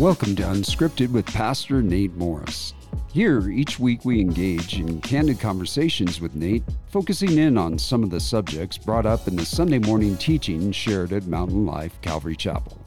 welcome 0.00 0.34
to 0.34 0.42
Unscripted 0.42 1.10
with 1.10 1.26
Pastor 1.26 1.82
Nate 1.82 2.14
Morris. 2.14 2.72
Here, 3.12 3.50
each 3.50 3.78
week 3.78 4.02
we 4.02 4.18
engage 4.18 4.80
in 4.80 4.98
candid 5.02 5.38
conversations 5.38 6.22
with 6.22 6.34
Nate, 6.34 6.62
focusing 6.86 7.36
in 7.36 7.58
on 7.58 7.78
some 7.78 8.02
of 8.02 8.08
the 8.08 8.18
subjects 8.18 8.78
brought 8.78 9.04
up 9.04 9.28
in 9.28 9.36
the 9.36 9.44
Sunday 9.44 9.78
morning 9.78 10.16
teaching 10.16 10.72
shared 10.72 11.12
at 11.12 11.26
Mountain 11.26 11.66
Life 11.66 12.00
Calvary 12.00 12.34
Chapel. 12.34 12.80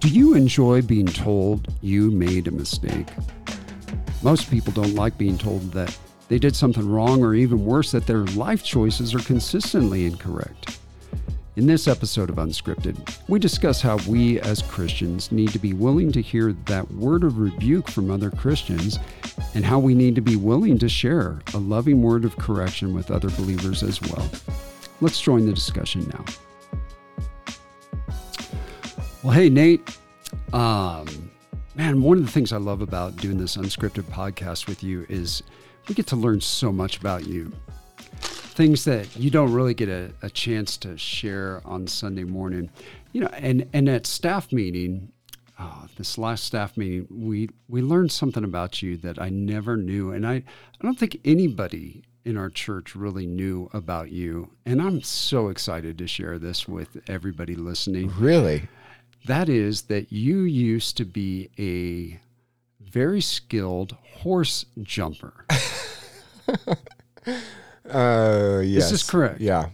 Do 0.00 0.08
you 0.08 0.34
enjoy 0.34 0.82
being 0.82 1.06
told 1.06 1.72
you 1.80 2.10
made 2.10 2.46
a 2.46 2.50
mistake? 2.50 3.08
Most 4.22 4.50
people 4.50 4.74
don't 4.74 4.94
like 4.94 5.16
being 5.16 5.38
told 5.38 5.72
that 5.72 5.96
they 6.28 6.38
did 6.38 6.54
something 6.54 6.86
wrong, 6.86 7.24
or 7.24 7.34
even 7.34 7.64
worse, 7.64 7.92
that 7.92 8.06
their 8.06 8.26
life 8.26 8.62
choices 8.62 9.14
are 9.14 9.20
consistently 9.20 10.04
incorrect. 10.04 10.78
In 11.56 11.66
this 11.66 11.88
episode 11.88 12.28
of 12.28 12.36
Unscripted, 12.36 13.19
we 13.30 13.38
discuss 13.38 13.80
how 13.80 13.96
we 14.08 14.40
as 14.40 14.60
Christians 14.60 15.30
need 15.30 15.50
to 15.50 15.60
be 15.60 15.72
willing 15.72 16.10
to 16.10 16.20
hear 16.20 16.52
that 16.64 16.90
word 16.90 17.22
of 17.22 17.38
rebuke 17.38 17.88
from 17.88 18.10
other 18.10 18.28
Christians 18.28 18.98
and 19.54 19.64
how 19.64 19.78
we 19.78 19.94
need 19.94 20.16
to 20.16 20.20
be 20.20 20.34
willing 20.34 20.78
to 20.80 20.88
share 20.88 21.38
a 21.54 21.58
loving 21.58 22.02
word 22.02 22.24
of 22.24 22.36
correction 22.36 22.92
with 22.92 23.12
other 23.12 23.30
believers 23.30 23.84
as 23.84 24.02
well. 24.02 24.28
Let's 25.00 25.20
join 25.20 25.46
the 25.46 25.52
discussion 25.52 26.12
now. 26.12 26.24
Well, 29.22 29.32
hey, 29.32 29.48
Nate. 29.48 29.96
Um, 30.52 31.30
man, 31.76 32.02
one 32.02 32.18
of 32.18 32.26
the 32.26 32.32
things 32.32 32.52
I 32.52 32.56
love 32.56 32.80
about 32.80 33.14
doing 33.16 33.38
this 33.38 33.56
unscripted 33.56 34.04
podcast 34.10 34.66
with 34.66 34.82
you 34.82 35.06
is 35.08 35.44
we 35.86 35.94
get 35.94 36.08
to 36.08 36.16
learn 36.16 36.40
so 36.40 36.72
much 36.72 36.98
about 36.98 37.28
you 37.28 37.52
things 38.60 38.84
that 38.84 39.16
you 39.16 39.30
don't 39.30 39.54
really 39.54 39.72
get 39.72 39.88
a, 39.88 40.10
a 40.20 40.28
chance 40.28 40.76
to 40.76 40.94
share 40.98 41.62
on 41.64 41.86
Sunday 41.86 42.24
morning. 42.24 42.68
You 43.12 43.22
know, 43.22 43.28
and, 43.28 43.66
and 43.72 43.88
at 43.88 44.06
staff 44.06 44.52
meeting, 44.52 45.12
oh, 45.58 45.86
this 45.96 46.18
last 46.18 46.44
staff 46.44 46.76
meeting, 46.76 47.06
we, 47.10 47.48
we 47.68 47.80
learned 47.80 48.12
something 48.12 48.44
about 48.44 48.82
you 48.82 48.98
that 48.98 49.18
I 49.18 49.30
never 49.30 49.78
knew. 49.78 50.12
And 50.12 50.26
I, 50.26 50.34
I 50.34 50.82
don't 50.82 50.98
think 50.98 51.18
anybody 51.24 52.04
in 52.26 52.36
our 52.36 52.50
church 52.50 52.94
really 52.94 53.26
knew 53.26 53.70
about 53.72 54.10
you. 54.10 54.50
And 54.66 54.82
I'm 54.82 55.00
so 55.00 55.48
excited 55.48 55.96
to 55.96 56.06
share 56.06 56.38
this 56.38 56.68
with 56.68 56.98
everybody 57.08 57.54
listening. 57.54 58.12
Really? 58.18 58.68
That 59.24 59.48
is 59.48 59.82
that 59.84 60.12
you 60.12 60.40
used 60.40 60.98
to 60.98 61.06
be 61.06 61.48
a 61.58 62.20
very 62.84 63.22
skilled 63.22 63.96
horse 64.18 64.66
jumper. 64.82 65.46
Uh, 67.88 68.60
yes. 68.64 68.90
This 68.90 69.02
is 69.02 69.10
correct. 69.10 69.40
Yeah. 69.40 69.70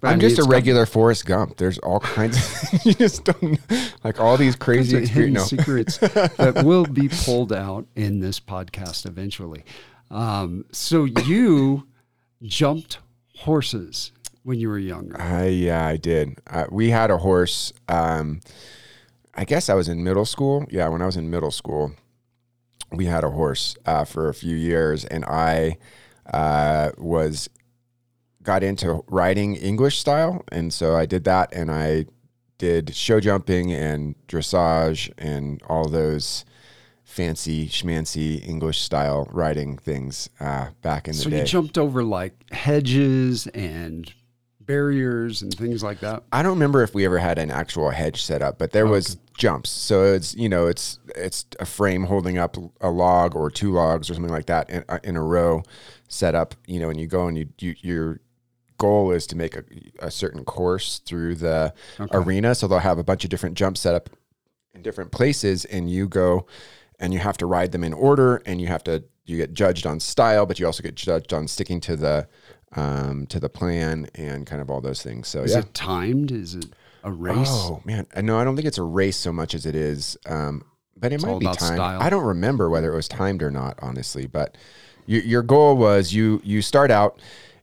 But 0.00 0.08
I 0.08 0.12
I'm 0.12 0.18
mean, 0.18 0.28
just 0.28 0.40
a 0.40 0.48
regular 0.48 0.84
Forrest 0.84 1.24
Gump. 1.24 1.56
There's 1.56 1.78
all 1.78 2.00
kinds 2.00 2.36
of, 2.36 2.80
you 2.86 2.92
just 2.94 3.24
don't, 3.24 3.58
like 4.04 4.20
all 4.20 4.36
these 4.36 4.54
crazy 4.54 5.06
hidden. 5.06 5.34
No. 5.34 5.42
secrets 5.44 5.96
that 5.98 6.62
will 6.64 6.84
be 6.84 7.08
pulled 7.08 7.52
out 7.52 7.86
in 7.96 8.20
this 8.20 8.38
podcast 8.38 9.06
eventually. 9.06 9.64
Um, 10.10 10.66
so 10.70 11.04
you 11.04 11.86
jumped 12.42 12.98
horses 13.36 14.12
when 14.42 14.58
you 14.60 14.68
were 14.68 14.78
younger. 14.78 15.20
Uh, 15.20 15.44
yeah, 15.44 15.86
I 15.86 15.96
did. 15.96 16.38
Uh, 16.46 16.66
we 16.70 16.90
had 16.90 17.10
a 17.10 17.18
horse. 17.18 17.72
Um, 17.88 18.40
I 19.34 19.44
guess 19.44 19.68
I 19.68 19.74
was 19.74 19.88
in 19.88 20.04
middle 20.04 20.24
school. 20.26 20.66
Yeah, 20.70 20.88
when 20.88 21.02
I 21.02 21.06
was 21.06 21.16
in 21.16 21.30
middle 21.30 21.50
school, 21.50 21.92
we 22.92 23.06
had 23.06 23.24
a 23.24 23.30
horse 23.30 23.76
uh, 23.86 24.04
for 24.04 24.28
a 24.28 24.34
few 24.34 24.54
years, 24.56 25.04
and 25.06 25.24
I 25.24 25.78
uh, 26.32 26.90
was 26.98 27.48
got 28.42 28.62
into 28.62 29.04
riding 29.08 29.56
English 29.56 29.98
style, 29.98 30.44
and 30.52 30.72
so 30.72 30.96
I 30.96 31.06
did 31.06 31.24
that, 31.24 31.52
and 31.52 31.70
I 31.70 32.06
did 32.58 32.94
show 32.94 33.20
jumping 33.20 33.72
and 33.72 34.14
dressage 34.28 35.12
and 35.18 35.60
all 35.68 35.88
those 35.88 36.44
fancy 37.04 37.68
schmancy 37.68 38.46
English 38.46 38.80
style 38.80 39.28
riding 39.30 39.78
things 39.78 40.28
uh, 40.40 40.68
back 40.82 41.06
in 41.06 41.12
the 41.12 41.18
so 41.18 41.30
day. 41.30 41.36
So 41.36 41.40
you 41.40 41.46
jumped 41.46 41.78
over 41.78 42.02
like 42.02 42.50
hedges 42.52 43.46
and 43.48 44.12
barriers 44.60 45.42
and 45.42 45.54
things 45.54 45.82
like 45.82 46.00
that. 46.00 46.24
I 46.32 46.42
don't 46.42 46.52
remember 46.52 46.82
if 46.82 46.94
we 46.94 47.04
ever 47.04 47.18
had 47.18 47.38
an 47.38 47.50
actual 47.50 47.90
hedge 47.90 48.22
set 48.22 48.42
up, 48.42 48.58
but 48.58 48.72
there 48.72 48.86
was 48.86 49.16
jumps. 49.38 49.70
So 49.70 50.04
it's 50.04 50.34
you 50.34 50.48
know 50.48 50.66
it's 50.66 50.98
it's 51.14 51.46
a 51.60 51.66
frame 51.66 52.04
holding 52.04 52.38
up 52.38 52.56
a 52.80 52.90
log 52.90 53.34
or 53.36 53.50
two 53.50 53.72
logs 53.72 54.10
or 54.10 54.14
something 54.14 54.32
like 54.32 54.46
that 54.46 54.68
in, 54.68 54.84
uh, 54.88 54.98
in 55.04 55.16
a 55.16 55.22
row 55.22 55.62
set 56.08 56.34
up. 56.34 56.54
You 56.66 56.80
know, 56.80 56.90
and 56.90 57.00
you 57.00 57.06
go 57.06 57.26
and 57.26 57.36
you, 57.38 57.48
you 57.58 57.74
your 57.80 58.20
goal 58.78 59.10
is 59.10 59.26
to 59.28 59.36
make 59.36 59.56
a, 59.56 59.64
a 60.00 60.10
certain 60.10 60.44
course 60.44 60.98
through 61.00 61.36
the 61.36 61.72
arena. 62.12 62.54
So 62.54 62.68
they'll 62.68 62.78
have 62.80 62.98
a 62.98 63.04
bunch 63.04 63.24
of 63.24 63.30
different 63.30 63.56
jumps 63.56 63.80
set 63.80 63.94
up 63.94 64.10
in 64.74 64.82
different 64.82 65.12
places, 65.12 65.64
and 65.64 65.90
you 65.90 66.08
go 66.08 66.46
and 66.98 67.12
you 67.12 67.18
have 67.18 67.36
to 67.38 67.46
ride 67.46 67.72
them 67.72 67.84
in 67.84 67.92
order, 67.92 68.42
and 68.46 68.60
you 68.60 68.66
have 68.68 68.84
to 68.84 69.04
you 69.24 69.36
get 69.36 69.52
judged 69.52 69.86
on 69.86 70.00
style, 70.00 70.46
but 70.46 70.58
you 70.60 70.66
also 70.66 70.82
get 70.82 70.94
judged 70.94 71.32
on 71.32 71.48
sticking 71.48 71.80
to 71.80 71.96
the 71.96 72.28
um, 72.74 73.26
to 73.26 73.40
the 73.40 73.48
plan 73.48 74.08
and 74.14 74.46
kind 74.46 74.60
of 74.60 74.70
all 74.70 74.80
those 74.80 75.02
things. 75.02 75.28
So 75.28 75.42
Is 75.42 75.52
yeah. 75.52 75.60
it 75.60 75.74
timed? 75.74 76.30
Is 76.30 76.54
it 76.54 76.66
a 77.02 77.10
race? 77.10 77.48
Oh 77.48 77.80
man, 77.84 78.06
Uh, 78.14 78.20
no, 78.20 78.38
I 78.38 78.44
don't 78.44 78.56
think 78.56 78.68
it's 78.68 78.78
a 78.78 78.82
race 78.82 79.16
so 79.16 79.32
much 79.32 79.54
as 79.54 79.66
it 79.66 79.74
is, 79.74 80.16
um, 80.26 80.64
but 80.96 81.12
it 81.12 81.24
all 81.24 81.34
might 81.34 81.40
be 81.40 81.46
timed. 81.46 81.76
style. 81.76 82.02
I 82.02 82.10
don't 82.10 82.24
remember 82.24 82.68
whether 82.70 82.92
it 82.92 82.96
was 82.96 83.08
timed 83.08 83.42
or 83.42 83.50
not, 83.50 83.78
honestly. 83.82 84.26
But 84.26 84.56
your 85.06 85.22
your 85.22 85.42
goal 85.42 85.76
was 85.76 86.12
you 86.12 86.40
you 86.44 86.62
start 86.62 86.90
out 86.90 87.18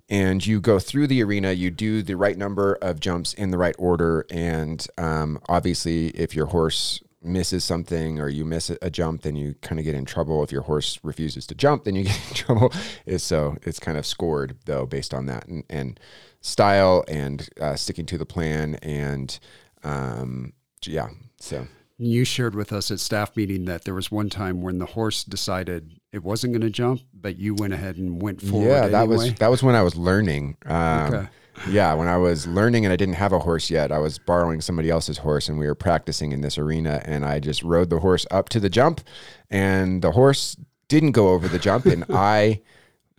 and 0.10 0.46
you 0.46 0.60
go 0.60 0.80
through 0.80 1.08
the 1.08 1.24
arena. 1.24 1.52
You 1.52 1.72
do 1.72 2.04
the 2.04 2.16
right 2.16 2.38
number 2.38 2.76
of 2.82 3.00
jumps 3.00 3.34
in 3.34 3.52
the 3.52 3.58
right 3.58 3.76
order, 3.78 4.26
and 4.30 4.86
um, 4.98 5.40
obviously, 5.48 6.08
if 6.10 6.36
your 6.36 6.48
horse 6.48 7.02
misses 7.24 7.64
something 7.64 8.20
or 8.20 8.28
you 8.28 8.44
miss 8.44 8.70
a- 8.70 8.90
jump, 8.90 9.22
then 9.22 9.36
you 9.36 9.56
kind 9.62 9.80
of 9.80 9.86
get 9.86 9.96
in 9.96 10.06
trouble. 10.06 10.44
If 10.44 10.52
your 10.52 10.64
horse 10.64 11.00
refuses 11.04 11.48
to 11.48 11.56
jump, 11.56 11.86
then 11.86 11.96
you 11.96 12.04
get 12.06 12.20
in 12.30 12.36
trouble. 12.36 12.74
So 13.18 13.58
it's 13.64 13.80
kind 13.80 13.98
of 13.98 14.06
scored 14.06 14.58
though 14.66 14.86
based 14.86 15.14
on 15.14 15.26
that 15.28 15.48
and, 15.48 15.64
and 15.70 16.00
style 16.42 17.06
and 17.08 17.48
uh, 17.60 17.76
sticking 17.76 18.06
to 18.08 18.18
the 18.18 18.26
plan 18.26 18.76
and 18.76 19.40
um, 19.84 20.54
yeah. 20.86 21.10
So 21.40 21.68
You 21.98 22.26
shared 22.26 22.56
with 22.56 22.74
us 22.74 22.90
at 22.92 23.00
staff 23.00 23.36
meeting 23.36 23.66
that 23.66 23.84
there 23.84 23.94
was 23.94 24.12
one 24.12 24.30
time 24.30 24.62
when 24.62 24.80
the 24.80 24.86
horse 24.86 25.24
decided 25.24 26.00
it 26.12 26.24
wasn't 26.24 26.54
going 26.54 26.62
to 26.62 26.70
jump, 26.70 27.02
but 27.14 27.38
you 27.38 27.54
went 27.56 27.74
ahead 27.74 27.98
and 27.98 28.22
went 28.22 28.42
forward. 28.42 28.68
yeah, 28.68 28.88
that 28.88 29.04
anyway. 29.04 29.16
was 29.16 29.34
that 29.36 29.50
was 29.50 29.64
when 29.64 29.76
I 29.76 29.84
was 29.84 29.96
learning. 29.96 30.58
Um, 30.66 31.14
Okay. 31.14 31.28
Yeah, 31.70 31.94
when 31.94 32.08
I 32.08 32.18
was 32.18 32.48
learning 32.48 32.84
and 32.86 32.92
I 32.92 32.96
didn't 32.96 33.14
have 33.16 33.32
a 33.32 33.40
horse 33.40 33.70
yet, 33.70 33.92
I 33.92 34.00
was 34.00 34.18
borrowing 34.18 34.60
somebody 34.60 34.90
else's 34.90 35.20
horse 35.20 35.48
and 35.48 35.60
we 35.60 35.68
were 35.68 35.76
practicing 35.76 36.32
in 36.32 36.42
this 36.42 36.58
arena. 36.58 37.02
And 37.06 37.24
I 37.24 37.40
just 37.40 37.62
rode 37.64 37.92
the 37.92 38.00
horse 38.00 38.26
up 38.32 38.50
to 38.50 38.60
the 38.60 38.70
jump, 38.70 39.02
and 39.50 40.02
the 40.02 40.12
horse 40.12 40.58
didn't 40.88 41.12
go 41.12 41.30
over 41.30 41.48
the 41.48 41.60
jump, 41.60 41.86
and 41.86 42.06
I 42.10 42.62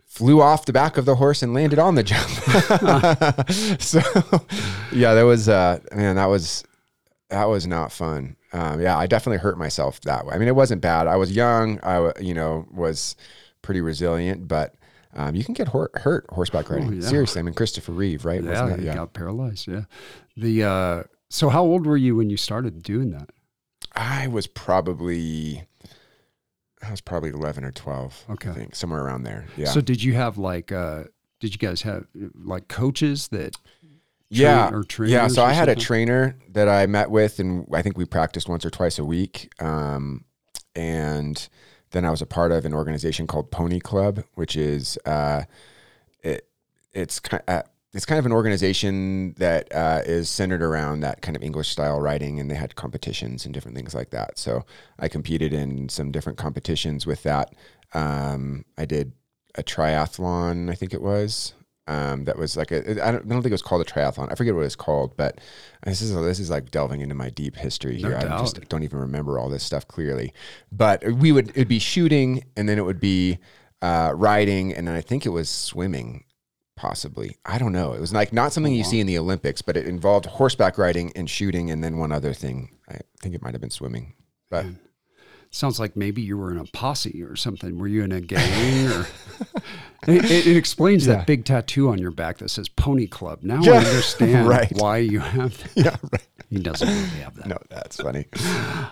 flew 0.05 0.41
off 0.41 0.65
the 0.65 0.73
back 0.73 0.97
of 0.97 1.05
the 1.05 1.15
horse 1.15 1.43
and 1.43 1.53
landed 1.53 1.79
on 1.79 1.95
the 1.95 2.03
jump. 2.03 2.29
so, 3.81 4.01
yeah, 4.91 5.13
that 5.13 5.23
was 5.23 5.49
uh, 5.49 5.79
man, 5.93 6.17
that 6.17 6.25
was 6.25 6.63
that 7.29 7.45
was 7.45 7.65
not 7.65 7.91
fun. 7.91 8.35
Um, 8.55 8.81
yeah, 8.81 8.97
I 8.97 9.05
definitely 9.07 9.39
hurt 9.39 9.57
myself 9.57 9.99
that 10.01 10.25
way. 10.25 10.33
I 10.35 10.37
mean, 10.37 10.47
it 10.47 10.55
wasn't 10.55 10.81
bad. 10.81 11.07
I 11.07 11.15
was 11.17 11.35
young. 11.35 11.79
I 11.83 12.11
you 12.19 12.33
know 12.33 12.65
was 12.71 13.15
pretty 13.61 13.81
resilient, 13.81 14.47
but. 14.47 14.75
Um, 15.17 15.33
you 15.33 15.45
can 15.45 15.53
get 15.53 15.69
hor- 15.69 15.91
hurt 15.93 16.25
horseback 16.29 16.69
riding. 16.69 16.89
Oh, 16.89 16.91
yeah. 16.91 16.99
Seriously, 17.07 17.39
I 17.39 17.43
mean 17.43 17.53
Christopher 17.53 17.93
Reeve, 17.93 18.25
right? 18.25 18.43
yeah, 18.43 18.65
that- 18.67 18.79
you 18.81 18.93
got 18.93 19.13
paralyzed. 19.13 19.65
Yeah. 19.65 19.83
The 20.35 20.63
uh, 20.65 21.03
so 21.29 21.47
how 21.47 21.63
old 21.63 21.85
were 21.85 21.95
you 21.95 22.17
when 22.17 22.29
you 22.29 22.35
started 22.35 22.83
doing 22.83 23.11
that? 23.11 23.29
I 23.95 24.27
was 24.27 24.45
probably, 24.45 25.63
I 26.83 26.91
was 26.91 26.99
probably 26.99 27.29
eleven 27.29 27.63
or 27.63 27.71
twelve. 27.71 28.25
Okay. 28.29 28.49
I 28.49 28.53
think 28.53 28.75
somewhere 28.75 29.03
around 29.05 29.23
there. 29.23 29.45
Yeah, 29.55 29.67
So 29.67 29.79
did 29.79 30.03
you 30.03 30.15
have 30.15 30.37
like 30.37 30.73
uh, 30.73 31.05
did 31.39 31.53
you 31.53 31.59
guys 31.59 31.81
have 31.83 32.05
like 32.35 32.67
coaches 32.67 33.29
that 33.29 33.55
yeah, 34.29 34.71
yeah. 35.07 35.27
So 35.27 35.43
I 35.43 35.53
had 35.53 35.69
a 35.69 35.75
trainer 35.75 36.35
that 36.49 36.67
I 36.67 36.85
met 36.87 37.11
with, 37.11 37.39
and 37.39 37.67
I 37.73 37.81
think 37.81 37.97
we 37.97 38.05
practiced 38.05 38.49
once 38.49 38.65
or 38.65 38.69
twice 38.69 38.97
a 38.97 39.05
week. 39.05 39.51
Um, 39.59 40.25
and 40.75 41.47
then 41.91 42.05
I 42.05 42.11
was 42.11 42.21
a 42.21 42.25
part 42.25 42.51
of 42.51 42.65
an 42.65 42.73
organization 42.73 43.27
called 43.27 43.51
Pony 43.51 43.79
Club, 43.79 44.23
which 44.33 44.55
is 44.55 44.97
uh, 45.05 45.43
it 46.23 46.47
it's 46.93 47.19
kind 47.19 47.43
uh, 47.47 47.61
it's 47.93 48.05
kind 48.05 48.19
of 48.19 48.25
an 48.25 48.33
organization 48.33 49.33
that 49.37 49.73
uh, 49.73 50.01
is 50.05 50.29
centered 50.29 50.61
around 50.61 50.99
that 50.99 51.21
kind 51.21 51.37
of 51.37 51.43
English 51.43 51.69
style 51.69 52.01
writing, 52.01 52.39
and 52.39 52.51
they 52.51 52.55
had 52.55 52.75
competitions 52.75 53.45
and 53.45 53.53
different 53.53 53.77
things 53.77 53.95
like 53.95 54.09
that. 54.09 54.37
So 54.37 54.65
I 54.99 55.07
competed 55.07 55.53
in 55.53 55.87
some 55.87 56.11
different 56.11 56.37
competitions 56.37 57.05
with 57.05 57.23
that. 57.23 57.53
Um, 57.93 58.65
I 58.77 58.83
did 58.85 59.13
a 59.55 59.63
triathlon, 59.63 60.69
I 60.69 60.75
think 60.75 60.93
it 60.93 61.01
was. 61.01 61.53
Um, 61.87 62.23
that 62.25 62.37
was 62.37 62.57
like 62.57 62.71
a. 62.71 62.79
I 62.79 63.11
don't, 63.11 63.25
I 63.25 63.29
don't 63.29 63.43
think 63.43 63.47
it 63.47 63.51
was 63.51 63.61
called 63.61 63.81
a 63.81 63.85
triathlon. 63.85 64.31
I 64.31 64.35
forget 64.35 64.55
what 64.55 64.65
it's 64.65 64.75
called, 64.75 65.15
but 65.15 65.39
this 65.85 66.01
is 66.01 66.15
this 66.15 66.39
is 66.39 66.49
like 66.49 66.71
delving 66.71 67.01
into 67.01 67.13
my 67.13 67.29
deep 67.29 67.55
history 67.55 67.99
No 68.01 68.09
here. 68.09 68.17
I 68.17 68.39
just 68.39 68.67
don't 68.69 68.81
even 68.81 68.99
remember 68.99 69.37
all 69.37 69.49
this 69.49 69.63
stuff 69.63 69.87
clearly. 69.87 70.33
But 70.71 71.03
we 71.03 71.31
would 71.31 71.49
it'd 71.49 71.67
be 71.67 71.79
shooting, 71.79 72.43
and 72.57 72.67
then 72.67 72.79
it 72.79 72.85
would 72.85 72.99
be 72.99 73.37
uh, 73.83 74.13
riding, 74.15 74.73
and 74.73 74.87
then 74.87 74.95
I 74.95 75.01
think 75.01 75.27
it 75.27 75.29
was 75.29 75.47
swimming 75.47 76.23
possibly. 76.75 77.37
I 77.45 77.57
don't 77.57 77.71
know. 77.71 77.93
It 77.93 78.01
was 78.01 78.13
like 78.13 78.33
not 78.33 78.51
something 78.51 78.73
you 78.73 78.83
see 78.83 78.99
in 78.99 79.07
the 79.07 79.17
Olympics, 79.17 79.61
but 79.61 79.77
it 79.77 79.87
involved 79.87 80.25
horseback 80.25 80.77
riding 80.77 81.11
and 81.15 81.29
shooting, 81.29 81.69
and 81.69 81.83
then 81.83 81.97
one 81.97 82.11
other 82.11 82.33
thing. 82.33 82.77
I 82.89 82.99
think 83.21 83.35
it 83.35 83.41
might 83.41 83.53
have 83.53 83.61
been 83.61 83.69
swimming. 83.69 84.13
But 84.49 84.65
Man. 84.65 84.79
Sounds 85.55 85.79
like 85.79 85.95
maybe 85.95 86.21
you 86.21 86.37
were 86.37 86.51
in 86.51 86.57
a 86.57 86.65
posse 86.65 87.23
or 87.23 87.37
something. 87.37 87.77
Were 87.79 87.87
you 87.87 88.03
in 88.03 88.11
a 88.11 88.19
gang? 88.19 88.87
Or 88.87 89.07
it, 90.07 90.25
it, 90.25 90.47
it 90.47 90.57
explains 90.57 91.07
Yeah. 91.07 91.15
that 91.15 91.27
big 91.27 91.45
tattoo 91.45 91.87
on 91.87 91.97
your 91.97 92.11
back 92.11 92.39
that 92.39 92.49
says 92.49 92.67
Pony 92.67 93.07
Club. 93.07 93.39
Now 93.41 93.61
Yeah, 93.61 93.75
I 93.75 93.77
understand 93.77 94.47
right. 94.49 94.69
why 94.73 94.97
you 94.97 95.19
have 95.19 95.57
that. 95.57 95.71
yeah, 95.85 95.95
right. 96.11 96.27
He 96.49 96.57
doesn't 96.59 96.85
really 96.89 97.21
have 97.23 97.35
that. 97.35 97.47
No, 97.47 97.57
that's 97.69 97.95
funny. 98.01 98.25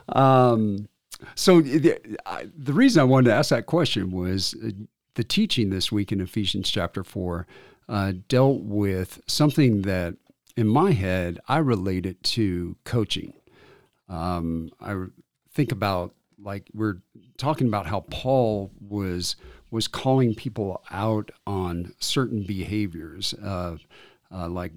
Um, 0.07 0.87
so 1.35 1.59
the, 1.59 1.99
I, 2.25 2.47
the 2.57 2.71
reason 2.71 3.01
I 3.01 3.03
wanted 3.03 3.29
to 3.31 3.35
ask 3.35 3.49
that 3.49 3.65
question 3.65 4.11
was 4.11 4.55
uh, 4.65 4.69
the 5.15 5.23
teaching 5.25 5.69
this 5.69 5.91
week 5.91 6.13
in 6.13 6.21
Ephesians 6.21 6.69
chapter 6.69 7.03
four 7.03 7.45
uh, 7.89 8.13
dealt 8.29 8.61
with 8.61 9.19
something 9.27 9.81
that, 9.81 10.15
in 10.55 10.67
my 10.69 10.91
head, 10.91 11.39
I 11.49 11.57
relate 11.57 12.05
it 12.05 12.23
to 12.23 12.77
coaching. 12.85 13.33
Um, 14.07 14.69
I 14.79 14.95
think 15.51 15.71
about 15.73 16.13
like 16.43 16.69
we're 16.73 17.01
talking 17.37 17.67
about 17.67 17.87
how 17.87 18.01
Paul 18.09 18.71
was 18.79 19.35
was 19.71 19.87
calling 19.87 20.35
people 20.35 20.83
out 20.91 21.31
on 21.47 21.93
certain 21.99 22.43
behaviors, 22.43 23.33
uh, 23.35 23.77
uh, 24.31 24.47
like 24.47 24.71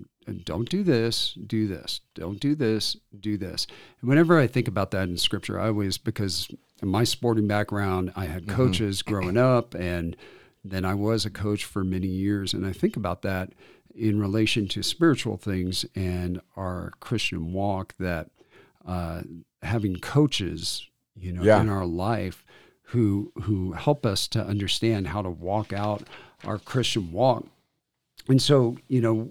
don't 0.44 0.68
do 0.68 0.82
this, 0.82 1.36
do 1.46 1.66
this, 1.66 2.00
don't 2.14 2.40
do 2.40 2.54
this, 2.54 2.96
do 3.20 3.36
this. 3.36 3.66
And 4.00 4.08
whenever 4.08 4.38
I 4.38 4.46
think 4.46 4.68
about 4.68 4.90
that 4.92 5.08
in 5.08 5.18
Scripture, 5.18 5.60
I 5.60 5.68
always 5.68 5.98
because 5.98 6.48
in 6.82 6.88
my 6.88 7.04
sporting 7.04 7.46
background, 7.46 8.12
I 8.16 8.26
had 8.26 8.48
coaches 8.48 9.02
growing 9.02 9.36
up, 9.36 9.74
and 9.74 10.16
then 10.64 10.84
I 10.84 10.94
was 10.94 11.24
a 11.24 11.30
coach 11.30 11.64
for 11.64 11.84
many 11.84 12.08
years, 12.08 12.52
and 12.54 12.66
I 12.66 12.72
think 12.72 12.96
about 12.96 13.22
that 13.22 13.52
in 13.94 14.20
relation 14.20 14.68
to 14.68 14.82
spiritual 14.82 15.38
things 15.38 15.86
and 15.94 16.40
our 16.54 16.92
Christian 17.00 17.52
walk 17.52 17.94
that 17.98 18.28
uh, 18.86 19.22
having 19.62 19.96
coaches, 19.96 20.88
you 21.18 21.32
know, 21.32 21.42
Yeah. 21.42 21.60
in 21.60 21.68
our 21.68 21.86
life 21.86 22.44
who 22.90 23.32
who 23.42 23.72
help 23.72 24.06
us 24.06 24.28
to 24.28 24.44
understand 24.44 25.08
how 25.08 25.22
to 25.22 25.30
walk 25.30 25.72
out 25.72 26.04
our 26.44 26.58
Christian 26.58 27.10
walk. 27.12 27.46
And 28.28 28.40
so, 28.40 28.76
you 28.88 29.00
know, 29.00 29.30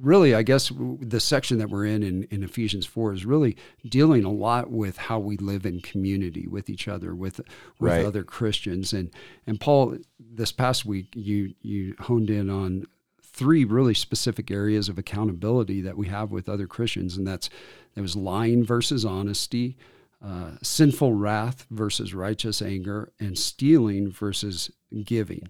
really, 0.00 0.34
I 0.34 0.42
guess 0.42 0.70
the 1.00 1.18
section 1.20 1.58
that 1.58 1.70
we're 1.70 1.86
in, 1.86 2.02
in 2.02 2.24
in 2.30 2.42
Ephesians 2.44 2.86
four 2.86 3.12
is 3.12 3.24
really 3.26 3.56
dealing 3.84 4.24
a 4.24 4.30
lot 4.32 4.70
with 4.70 4.96
how 4.96 5.18
we 5.18 5.36
live 5.36 5.66
in 5.66 5.80
community 5.80 6.46
with 6.46 6.70
each 6.70 6.86
other, 6.88 7.14
with 7.14 7.38
with 7.80 7.92
Right. 7.92 8.04
other 8.04 8.22
Christians. 8.22 8.92
And 8.92 9.10
and 9.46 9.60
Paul, 9.60 9.98
this 10.20 10.52
past 10.52 10.84
week, 10.86 11.08
you 11.16 11.54
you 11.62 11.94
honed 11.98 12.30
in 12.30 12.48
on 12.50 12.84
three 13.22 13.64
really 13.64 13.94
specific 13.94 14.50
areas 14.50 14.88
of 14.88 14.98
accountability 14.98 15.80
that 15.80 15.96
we 15.96 16.06
have 16.08 16.30
with 16.32 16.48
other 16.48 16.66
Christians, 16.66 17.16
and 17.16 17.26
that's 17.26 17.48
there 17.94 18.02
was 18.02 18.16
lying 18.16 18.64
versus 18.64 19.04
honesty, 19.04 19.76
uh, 20.24 20.52
sinful 20.62 21.12
wrath 21.12 21.66
versus 21.70 22.14
righteous 22.14 22.60
anger, 22.60 23.12
and 23.20 23.38
stealing 23.38 24.10
versus 24.10 24.70
giving. 25.04 25.48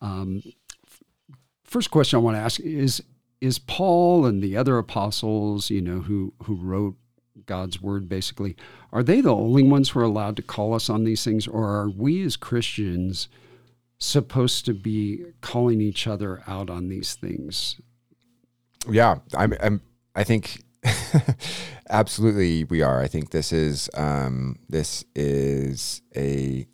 Um, 0.00 0.42
first 1.64 1.90
question 1.90 2.18
I 2.18 2.22
want 2.22 2.36
to 2.36 2.40
ask 2.42 2.60
is: 2.60 3.02
Is 3.40 3.58
Paul 3.58 4.26
and 4.26 4.42
the 4.42 4.56
other 4.56 4.78
apostles, 4.78 5.70
you 5.70 5.80
know, 5.80 6.00
who 6.00 6.34
who 6.44 6.54
wrote 6.56 6.96
God's 7.46 7.80
word, 7.80 8.08
basically, 8.08 8.56
are 8.92 9.02
they 9.02 9.20
the 9.20 9.34
only 9.34 9.62
ones 9.62 9.90
who 9.90 10.00
are 10.00 10.04
allowed 10.04 10.36
to 10.36 10.42
call 10.42 10.74
us 10.74 10.88
on 10.90 11.04
these 11.04 11.24
things, 11.24 11.46
or 11.46 11.68
are 11.68 11.88
we 11.88 12.22
as 12.22 12.36
Christians? 12.36 13.28
supposed 13.98 14.64
to 14.66 14.74
be 14.74 15.24
calling 15.40 15.80
each 15.80 16.06
other 16.06 16.42
out 16.46 16.68
on 16.70 16.88
these 16.88 17.14
things. 17.14 17.80
Yeah, 18.88 19.18
I'm. 19.34 19.54
I'm 19.60 19.80
I 20.14 20.24
think 20.24 20.62
absolutely 21.90 22.64
we 22.64 22.82
are. 22.82 23.00
I 23.00 23.08
think 23.08 23.30
this 23.30 23.52
is 23.52 23.88
um, 23.94 24.56
this 24.68 25.04
is 25.14 26.02
a 26.16 26.66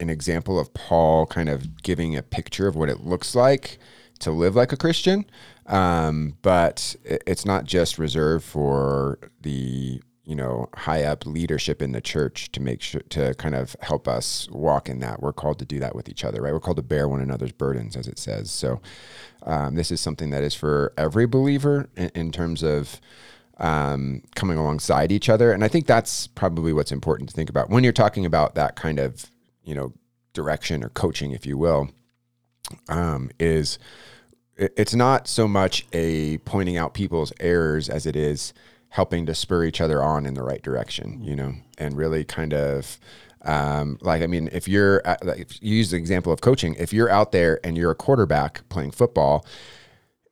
an 0.00 0.10
example 0.10 0.58
of 0.58 0.74
Paul 0.74 1.26
kind 1.26 1.48
of 1.48 1.82
giving 1.82 2.16
a 2.16 2.22
picture 2.22 2.66
of 2.66 2.76
what 2.76 2.88
it 2.88 3.00
looks 3.00 3.34
like 3.34 3.78
to 4.20 4.30
live 4.30 4.56
like 4.56 4.72
a 4.72 4.76
Christian. 4.76 5.24
Um, 5.66 6.36
but 6.42 6.96
it's 7.04 7.44
not 7.44 7.64
just 7.64 7.98
reserved 7.98 8.44
for 8.44 9.18
the 9.40 10.02
you 10.24 10.36
know 10.36 10.68
high 10.74 11.02
up 11.02 11.26
leadership 11.26 11.82
in 11.82 11.92
the 11.92 12.00
church 12.00 12.52
to 12.52 12.60
make 12.60 12.80
sure 12.80 13.00
to 13.10 13.34
kind 13.34 13.54
of 13.54 13.74
help 13.80 14.06
us 14.06 14.48
walk 14.50 14.88
in 14.88 15.00
that. 15.00 15.20
We're 15.20 15.32
called 15.32 15.58
to 15.58 15.64
do 15.64 15.80
that 15.80 15.94
with 15.96 16.08
each 16.08 16.24
other, 16.24 16.40
right? 16.42 16.52
We're 16.52 16.60
called 16.60 16.76
to 16.76 16.82
bear 16.82 17.08
one 17.08 17.20
another's 17.20 17.52
burdens, 17.52 17.96
as 17.96 18.06
it 18.06 18.18
says. 18.18 18.50
So 18.50 18.80
um, 19.42 19.74
this 19.74 19.90
is 19.90 20.00
something 20.00 20.30
that 20.30 20.44
is 20.44 20.54
for 20.54 20.92
every 20.96 21.26
believer 21.26 21.88
in, 21.96 22.10
in 22.14 22.32
terms 22.32 22.62
of 22.62 23.00
um, 23.58 24.22
coming 24.34 24.58
alongside 24.58 25.10
each 25.12 25.28
other. 25.28 25.52
And 25.52 25.64
I 25.64 25.68
think 25.68 25.86
that's 25.86 26.26
probably 26.28 26.72
what's 26.72 26.92
important 26.92 27.28
to 27.30 27.34
think 27.36 27.50
about 27.50 27.68
when 27.70 27.82
you're 27.84 27.92
talking 27.92 28.24
about 28.24 28.54
that 28.54 28.76
kind 28.76 28.98
of, 28.98 29.30
you 29.64 29.74
know, 29.74 29.92
direction 30.34 30.82
or 30.84 30.88
coaching, 30.90 31.32
if 31.32 31.46
you 31.46 31.58
will, 31.58 31.90
um, 32.88 33.30
is 33.38 33.78
it- 34.56 34.72
it's 34.76 34.94
not 34.94 35.26
so 35.28 35.48
much 35.48 35.86
a 35.92 36.38
pointing 36.38 36.76
out 36.76 36.94
people's 36.94 37.32
errors 37.40 37.88
as 37.88 38.06
it 38.06 38.16
is 38.16 38.52
helping 38.92 39.24
to 39.24 39.34
spur 39.34 39.64
each 39.64 39.80
other 39.80 40.02
on 40.02 40.26
in 40.26 40.34
the 40.34 40.42
right 40.42 40.62
direction, 40.62 41.24
you 41.24 41.34
know, 41.34 41.54
and 41.78 41.96
really 41.96 42.24
kind 42.24 42.52
of 42.52 42.98
um, 43.44 43.98
like 44.02 44.22
I 44.22 44.26
mean, 44.26 44.48
if 44.52 44.68
you're 44.68 45.02
like, 45.22 45.40
if 45.40 45.62
you 45.62 45.76
use 45.76 45.90
the 45.90 45.96
example 45.96 46.32
of 46.32 46.40
coaching, 46.40 46.74
if 46.74 46.92
you're 46.92 47.10
out 47.10 47.32
there 47.32 47.58
and 47.64 47.76
you're 47.76 47.90
a 47.90 47.96
quarterback 47.96 48.68
playing 48.68 48.92
football, 48.92 49.46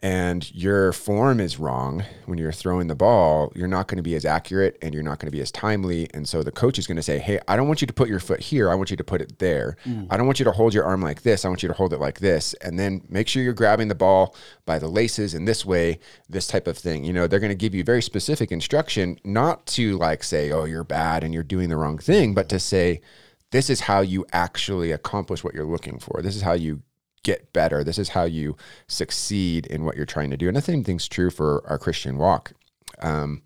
and 0.03 0.51
your 0.55 0.95
form 0.95 1.41
is 1.41 1.59
wrong 1.59 2.05
when 2.25 2.39
you're 2.39 2.53
throwing 2.53 2.87
the 2.87 2.95
ball, 2.95 3.53
you're 3.55 3.69
not 3.69 3.87
going 3.87 3.99
to 3.99 4.03
be 4.03 4.15
as 4.15 4.25
accurate 4.25 4.79
and 4.81 4.95
you're 4.95 5.03
not 5.03 5.19
going 5.19 5.27
to 5.27 5.37
be 5.37 5.43
as 5.43 5.53
timely. 5.53 6.09
And 6.15 6.27
so 6.27 6.43
the 6.43 6.51
coach 6.51 6.79
is 6.79 6.87
going 6.87 6.97
to 6.97 7.03
say, 7.03 7.19
Hey, 7.19 7.39
I 7.47 7.57
don't 7.57 7.67
want 7.69 7.83
you 7.83 7.87
to 7.87 7.93
put 7.93 8.09
your 8.09 8.19
foot 8.19 8.41
here. 8.41 8.71
I 8.71 8.75
want 8.75 8.91
you 8.91 8.97
to 8.97 9.05
put 9.05 9.21
it 9.21 9.39
there. 9.39 9.77
Mm. 9.85 10.07
I 10.09 10.17
don't 10.17 10.25
want 10.25 10.39
you 10.39 10.45
to 10.45 10.53
hold 10.53 10.73
your 10.73 10.85
arm 10.85 11.03
like 11.03 11.21
this. 11.21 11.45
I 11.45 11.49
want 11.49 11.63
you 11.63 11.69
to 11.69 11.75
hold 11.75 11.93
it 11.93 12.01
like 12.01 12.21
this. 12.21 12.55
And 12.63 12.79
then 12.79 13.03
make 13.11 13.29
sure 13.29 13.43
you're 13.43 13.53
grabbing 13.53 13.89
the 13.89 13.95
ball 13.95 14.35
by 14.65 14.79
the 14.79 14.89
laces 14.89 15.35
in 15.35 15.45
this 15.45 15.67
way, 15.67 16.01
this 16.31 16.47
type 16.47 16.67
of 16.67 16.79
thing. 16.79 17.05
You 17.05 17.13
know, 17.13 17.27
they're 17.27 17.39
going 17.39 17.51
to 17.51 17.55
give 17.55 17.75
you 17.75 17.85
very 17.85 18.03
specific 18.03 18.51
instruction, 18.51 19.19
not 19.23 19.67
to 19.67 19.99
like 19.99 20.25
say, 20.25 20.51
Oh, 20.51 20.65
you're 20.65 20.83
bad 20.83 21.25
and 21.25 21.35
you're 21.35 21.43
doing 21.43 21.69
the 21.69 21.77
wrong 21.77 21.99
thing, 21.99 22.33
but 22.33 22.49
to 22.49 22.59
say, 22.59 23.03
this 23.51 23.69
is 23.69 23.81
how 23.81 24.01
you 24.01 24.25
actually 24.33 24.93
accomplish 24.93 25.43
what 25.43 25.55
you're 25.55 25.65
looking 25.65 25.99
for. 25.99 26.23
This 26.23 26.37
is 26.37 26.43
how 26.43 26.53
you 26.53 26.83
get 27.23 27.53
better. 27.53 27.85
This 27.85 27.99
is 27.99 28.11
how 28.11 28.25
you 28.25 28.57
succeed 28.87 29.67
in 29.67 29.85
what 29.85 29.97
you're 29.97 30.07
trying 30.07 30.31
to 30.31 30.37
do. 30.37 30.49
And 30.49 30.57
the 30.57 30.63
same 30.63 30.85
thing's 30.85 31.09
true 31.09 31.31
for 31.31 31.67
our 31.69 31.79
Christian 31.79 32.17
walk. 32.17 32.53
Um, 33.01 33.43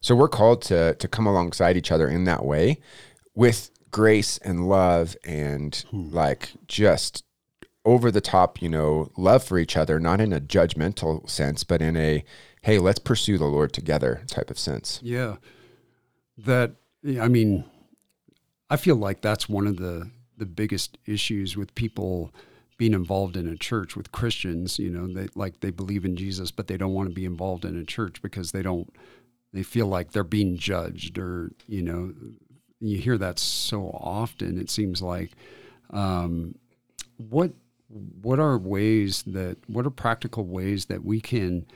so 0.00 0.14
we're 0.14 0.28
called 0.28 0.62
to 0.62 0.94
to 0.94 1.08
come 1.08 1.26
alongside 1.26 1.76
each 1.76 1.90
other 1.90 2.08
in 2.08 2.24
that 2.24 2.44
way 2.44 2.80
with 3.34 3.70
grace 3.90 4.38
and 4.38 4.68
love 4.68 5.16
and 5.24 5.84
like 5.92 6.52
just 6.66 7.24
over 7.84 8.10
the 8.10 8.20
top, 8.20 8.60
you 8.60 8.68
know, 8.68 9.10
love 9.16 9.42
for 9.42 9.58
each 9.58 9.76
other, 9.76 9.98
not 9.98 10.20
in 10.20 10.32
a 10.32 10.40
judgmental 10.40 11.28
sense, 11.28 11.64
but 11.64 11.80
in 11.80 11.96
a 11.96 12.24
hey, 12.62 12.78
let's 12.78 12.98
pursue 12.98 13.38
the 13.38 13.46
Lord 13.46 13.72
together 13.72 14.22
type 14.26 14.50
of 14.50 14.58
sense. 14.58 15.00
Yeah. 15.02 15.36
That 16.36 16.72
I 17.20 17.28
mean, 17.28 17.64
I 18.70 18.76
feel 18.76 18.96
like 18.96 19.20
that's 19.20 19.48
one 19.48 19.66
of 19.66 19.78
the 19.78 20.10
the 20.36 20.46
biggest 20.46 20.98
issues 21.06 21.56
with 21.56 21.74
people 21.74 22.32
being 22.78 22.94
involved 22.94 23.36
in 23.36 23.46
a 23.48 23.56
church 23.56 23.94
with 23.96 24.10
Christians, 24.12 24.78
you 24.78 24.88
know, 24.88 25.06
they 25.12 25.28
like 25.34 25.60
they 25.60 25.70
believe 25.70 26.04
in 26.06 26.16
Jesus 26.16 26.50
but 26.50 26.66
they 26.68 26.76
don't 26.78 26.94
want 26.94 27.08
to 27.10 27.14
be 27.14 27.24
involved 27.26 27.64
in 27.66 27.76
a 27.78 27.84
church 27.84 28.22
because 28.22 28.52
they 28.52 28.62
don't 28.62 28.88
they 29.52 29.62
feel 29.62 29.86
like 29.86 30.12
they're 30.12 30.24
being 30.24 30.56
judged 30.56 31.18
or, 31.18 31.50
you 31.66 31.82
know, 31.82 32.12
you 32.80 32.98
hear 32.98 33.18
that 33.18 33.38
so 33.38 33.90
often 33.92 34.58
it 34.58 34.70
seems 34.70 35.02
like 35.02 35.32
um 35.90 36.54
what 37.16 37.52
what 38.22 38.38
are 38.38 38.56
ways 38.58 39.22
that 39.26 39.56
what 39.66 39.86
are 39.86 39.90
practical 39.90 40.44
ways 40.44 40.86
that 40.86 41.04
we 41.04 41.20
can 41.20 41.66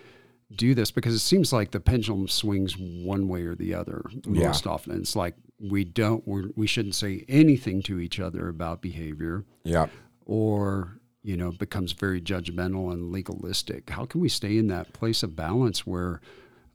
do 0.54 0.74
this 0.74 0.90
because 0.90 1.14
it 1.14 1.18
seems 1.20 1.52
like 1.52 1.70
the 1.70 1.80
pendulum 1.80 2.28
swings 2.28 2.76
one 2.76 3.26
way 3.26 3.42
or 3.42 3.54
the 3.54 3.72
other 3.74 4.04
Yeah. 4.26 4.48
most 4.48 4.66
often. 4.66 4.98
It's 5.00 5.16
like 5.16 5.34
we 5.58 5.82
don't 5.84 6.26
we're, 6.28 6.50
we 6.54 6.66
shouldn't 6.66 6.94
say 6.94 7.24
anything 7.28 7.80
to 7.84 7.98
each 7.98 8.20
other 8.20 8.48
about 8.48 8.82
behavior 8.82 9.44
Yeah. 9.64 9.86
Or 10.26 10.98
you 11.22 11.36
know 11.36 11.52
becomes 11.52 11.92
very 11.92 12.20
judgmental 12.20 12.92
and 12.92 13.10
legalistic. 13.10 13.90
How 13.90 14.04
can 14.04 14.20
we 14.20 14.28
stay 14.28 14.58
in 14.58 14.68
that 14.68 14.92
place 14.92 15.22
of 15.22 15.36
balance 15.36 15.86
where 15.86 16.20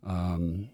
um, 0.06 0.70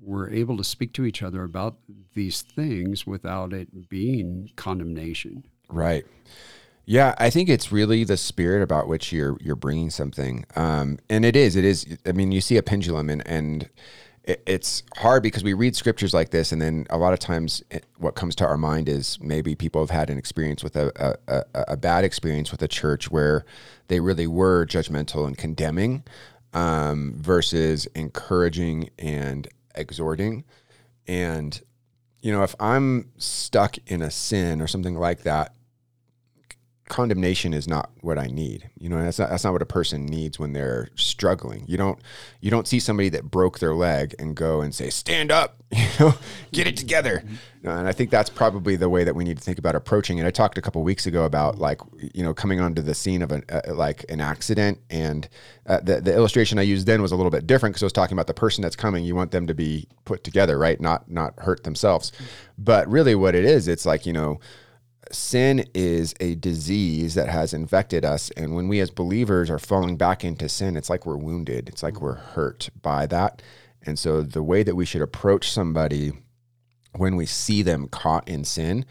we're 0.00 0.30
able 0.30 0.56
to 0.56 0.64
speak 0.64 0.92
to 0.94 1.04
each 1.04 1.22
other 1.22 1.44
about 1.44 1.78
these 2.14 2.42
things 2.42 3.06
without 3.06 3.52
it 3.52 3.88
being 3.88 4.50
condemnation? 4.56 5.44
Right. 5.68 6.04
Yeah, 6.86 7.14
I 7.18 7.28
think 7.28 7.50
it's 7.50 7.70
really 7.70 8.04
the 8.04 8.16
spirit 8.16 8.62
about 8.62 8.88
which 8.88 9.12
you're 9.12 9.36
you're 9.40 9.56
bringing 9.56 9.90
something, 9.90 10.46
um, 10.56 10.98
and 11.10 11.22
it 11.22 11.36
is. 11.36 11.54
It 11.54 11.64
is. 11.66 11.98
I 12.06 12.12
mean, 12.12 12.32
you 12.32 12.40
see 12.40 12.56
a 12.56 12.62
pendulum, 12.62 13.10
and 13.10 13.22
and 13.26 13.68
it's 14.24 14.82
hard 14.96 15.22
because 15.22 15.42
we 15.42 15.54
read 15.54 15.74
scriptures 15.74 16.12
like 16.12 16.30
this, 16.30 16.52
and 16.52 16.60
then 16.60 16.86
a 16.90 16.98
lot 16.98 17.12
of 17.12 17.18
times, 17.18 17.62
it, 17.70 17.86
what 17.96 18.14
comes 18.14 18.34
to 18.36 18.46
our 18.46 18.56
mind 18.56 18.88
is 18.88 19.18
maybe 19.20 19.54
people 19.54 19.80
have 19.80 19.90
had 19.90 20.10
an 20.10 20.18
experience 20.18 20.62
with 20.62 20.76
a 20.76 21.16
a, 21.28 21.44
a 21.54 21.64
a 21.68 21.76
bad 21.76 22.04
experience 22.04 22.50
with 22.50 22.62
a 22.62 22.68
church 22.68 23.10
where 23.10 23.44
they 23.88 24.00
really 24.00 24.26
were 24.26 24.66
judgmental 24.66 25.26
and 25.26 25.38
condemning, 25.38 26.04
um, 26.52 27.14
versus 27.16 27.86
encouraging 27.94 28.90
and 28.98 29.48
exhorting, 29.74 30.44
and 31.06 31.62
you 32.20 32.32
know, 32.32 32.42
if 32.42 32.54
I'm 32.58 33.12
stuck 33.16 33.76
in 33.86 34.02
a 34.02 34.10
sin 34.10 34.60
or 34.60 34.66
something 34.66 34.96
like 34.96 35.22
that, 35.22 35.54
condemnation 36.88 37.54
is 37.54 37.68
not 37.68 37.90
what 38.00 38.18
I 38.18 38.26
need. 38.26 38.70
You 38.78 38.88
know, 38.88 39.02
that's 39.02 39.18
not 39.18 39.30
that's 39.30 39.44
not 39.44 39.52
what 39.52 39.62
a 39.62 39.66
person 39.66 40.06
needs 40.06 40.38
when 40.38 40.52
they're 40.52 40.88
struggling. 40.94 41.64
You 41.66 41.76
don't 41.76 41.98
you 42.40 42.50
don't 42.50 42.66
see 42.66 42.80
somebody 42.80 43.08
that 43.10 43.30
broke 43.30 43.58
their 43.58 43.74
leg 43.74 44.14
and 44.18 44.34
go 44.34 44.60
and 44.60 44.74
say, 44.74 44.90
"Stand 44.90 45.30
up," 45.30 45.62
you 45.70 45.86
know, 46.00 46.14
get 46.52 46.66
it 46.66 46.76
together. 46.76 47.22
and 47.62 47.88
I 47.88 47.92
think 47.92 48.10
that's 48.10 48.30
probably 48.30 48.76
the 48.76 48.88
way 48.88 49.04
that 49.04 49.14
we 49.14 49.24
need 49.24 49.36
to 49.38 49.42
think 49.42 49.58
about 49.58 49.74
approaching 49.74 50.18
it. 50.18 50.26
I 50.26 50.30
talked 50.30 50.58
a 50.58 50.62
couple 50.62 50.82
weeks 50.82 51.06
ago 51.06 51.24
about 51.24 51.58
like 51.58 51.80
you 52.14 52.22
know 52.22 52.34
coming 52.34 52.60
onto 52.60 52.82
the 52.82 52.94
scene 52.94 53.22
of 53.22 53.32
an 53.32 53.44
uh, 53.50 53.60
like 53.74 54.04
an 54.08 54.20
accident, 54.20 54.78
and 54.90 55.28
uh, 55.66 55.80
the 55.80 56.00
the 56.00 56.14
illustration 56.14 56.58
I 56.58 56.62
used 56.62 56.86
then 56.86 57.02
was 57.02 57.12
a 57.12 57.16
little 57.16 57.30
bit 57.30 57.46
different 57.46 57.74
because 57.74 57.82
I 57.82 57.86
was 57.86 57.92
talking 57.92 58.14
about 58.14 58.26
the 58.26 58.34
person 58.34 58.62
that's 58.62 58.76
coming. 58.76 59.04
You 59.04 59.14
want 59.14 59.30
them 59.30 59.46
to 59.46 59.54
be 59.54 59.86
put 60.04 60.24
together, 60.24 60.58
right? 60.58 60.80
Not 60.80 61.10
not 61.10 61.34
hurt 61.38 61.64
themselves. 61.64 62.12
But 62.56 62.88
really, 62.88 63.14
what 63.14 63.34
it 63.34 63.44
is, 63.44 63.68
it's 63.68 63.86
like 63.86 64.06
you 64.06 64.12
know 64.12 64.40
sin 65.12 65.64
is 65.74 66.14
a 66.20 66.34
disease 66.36 67.14
that 67.14 67.28
has 67.28 67.52
infected 67.52 68.04
us. 68.04 68.30
And 68.36 68.54
when 68.54 68.68
we 68.68 68.80
as 68.80 68.90
believers 68.90 69.50
are 69.50 69.58
falling 69.58 69.96
back 69.96 70.24
into 70.24 70.48
sin, 70.48 70.76
it's 70.76 70.90
like 70.90 71.06
we're 71.06 71.16
wounded, 71.16 71.68
it's 71.68 71.82
like 71.82 72.00
we're 72.00 72.14
hurt 72.14 72.70
by 72.80 73.06
that. 73.06 73.42
And 73.82 73.98
so 73.98 74.22
the 74.22 74.42
way 74.42 74.62
that 74.62 74.76
we 74.76 74.84
should 74.84 75.02
approach 75.02 75.50
somebody 75.50 76.12
when 76.96 77.16
we 77.16 77.26
see 77.26 77.62
them 77.62 77.88
caught 77.88 78.28
in 78.28 78.44
sin 78.44 78.84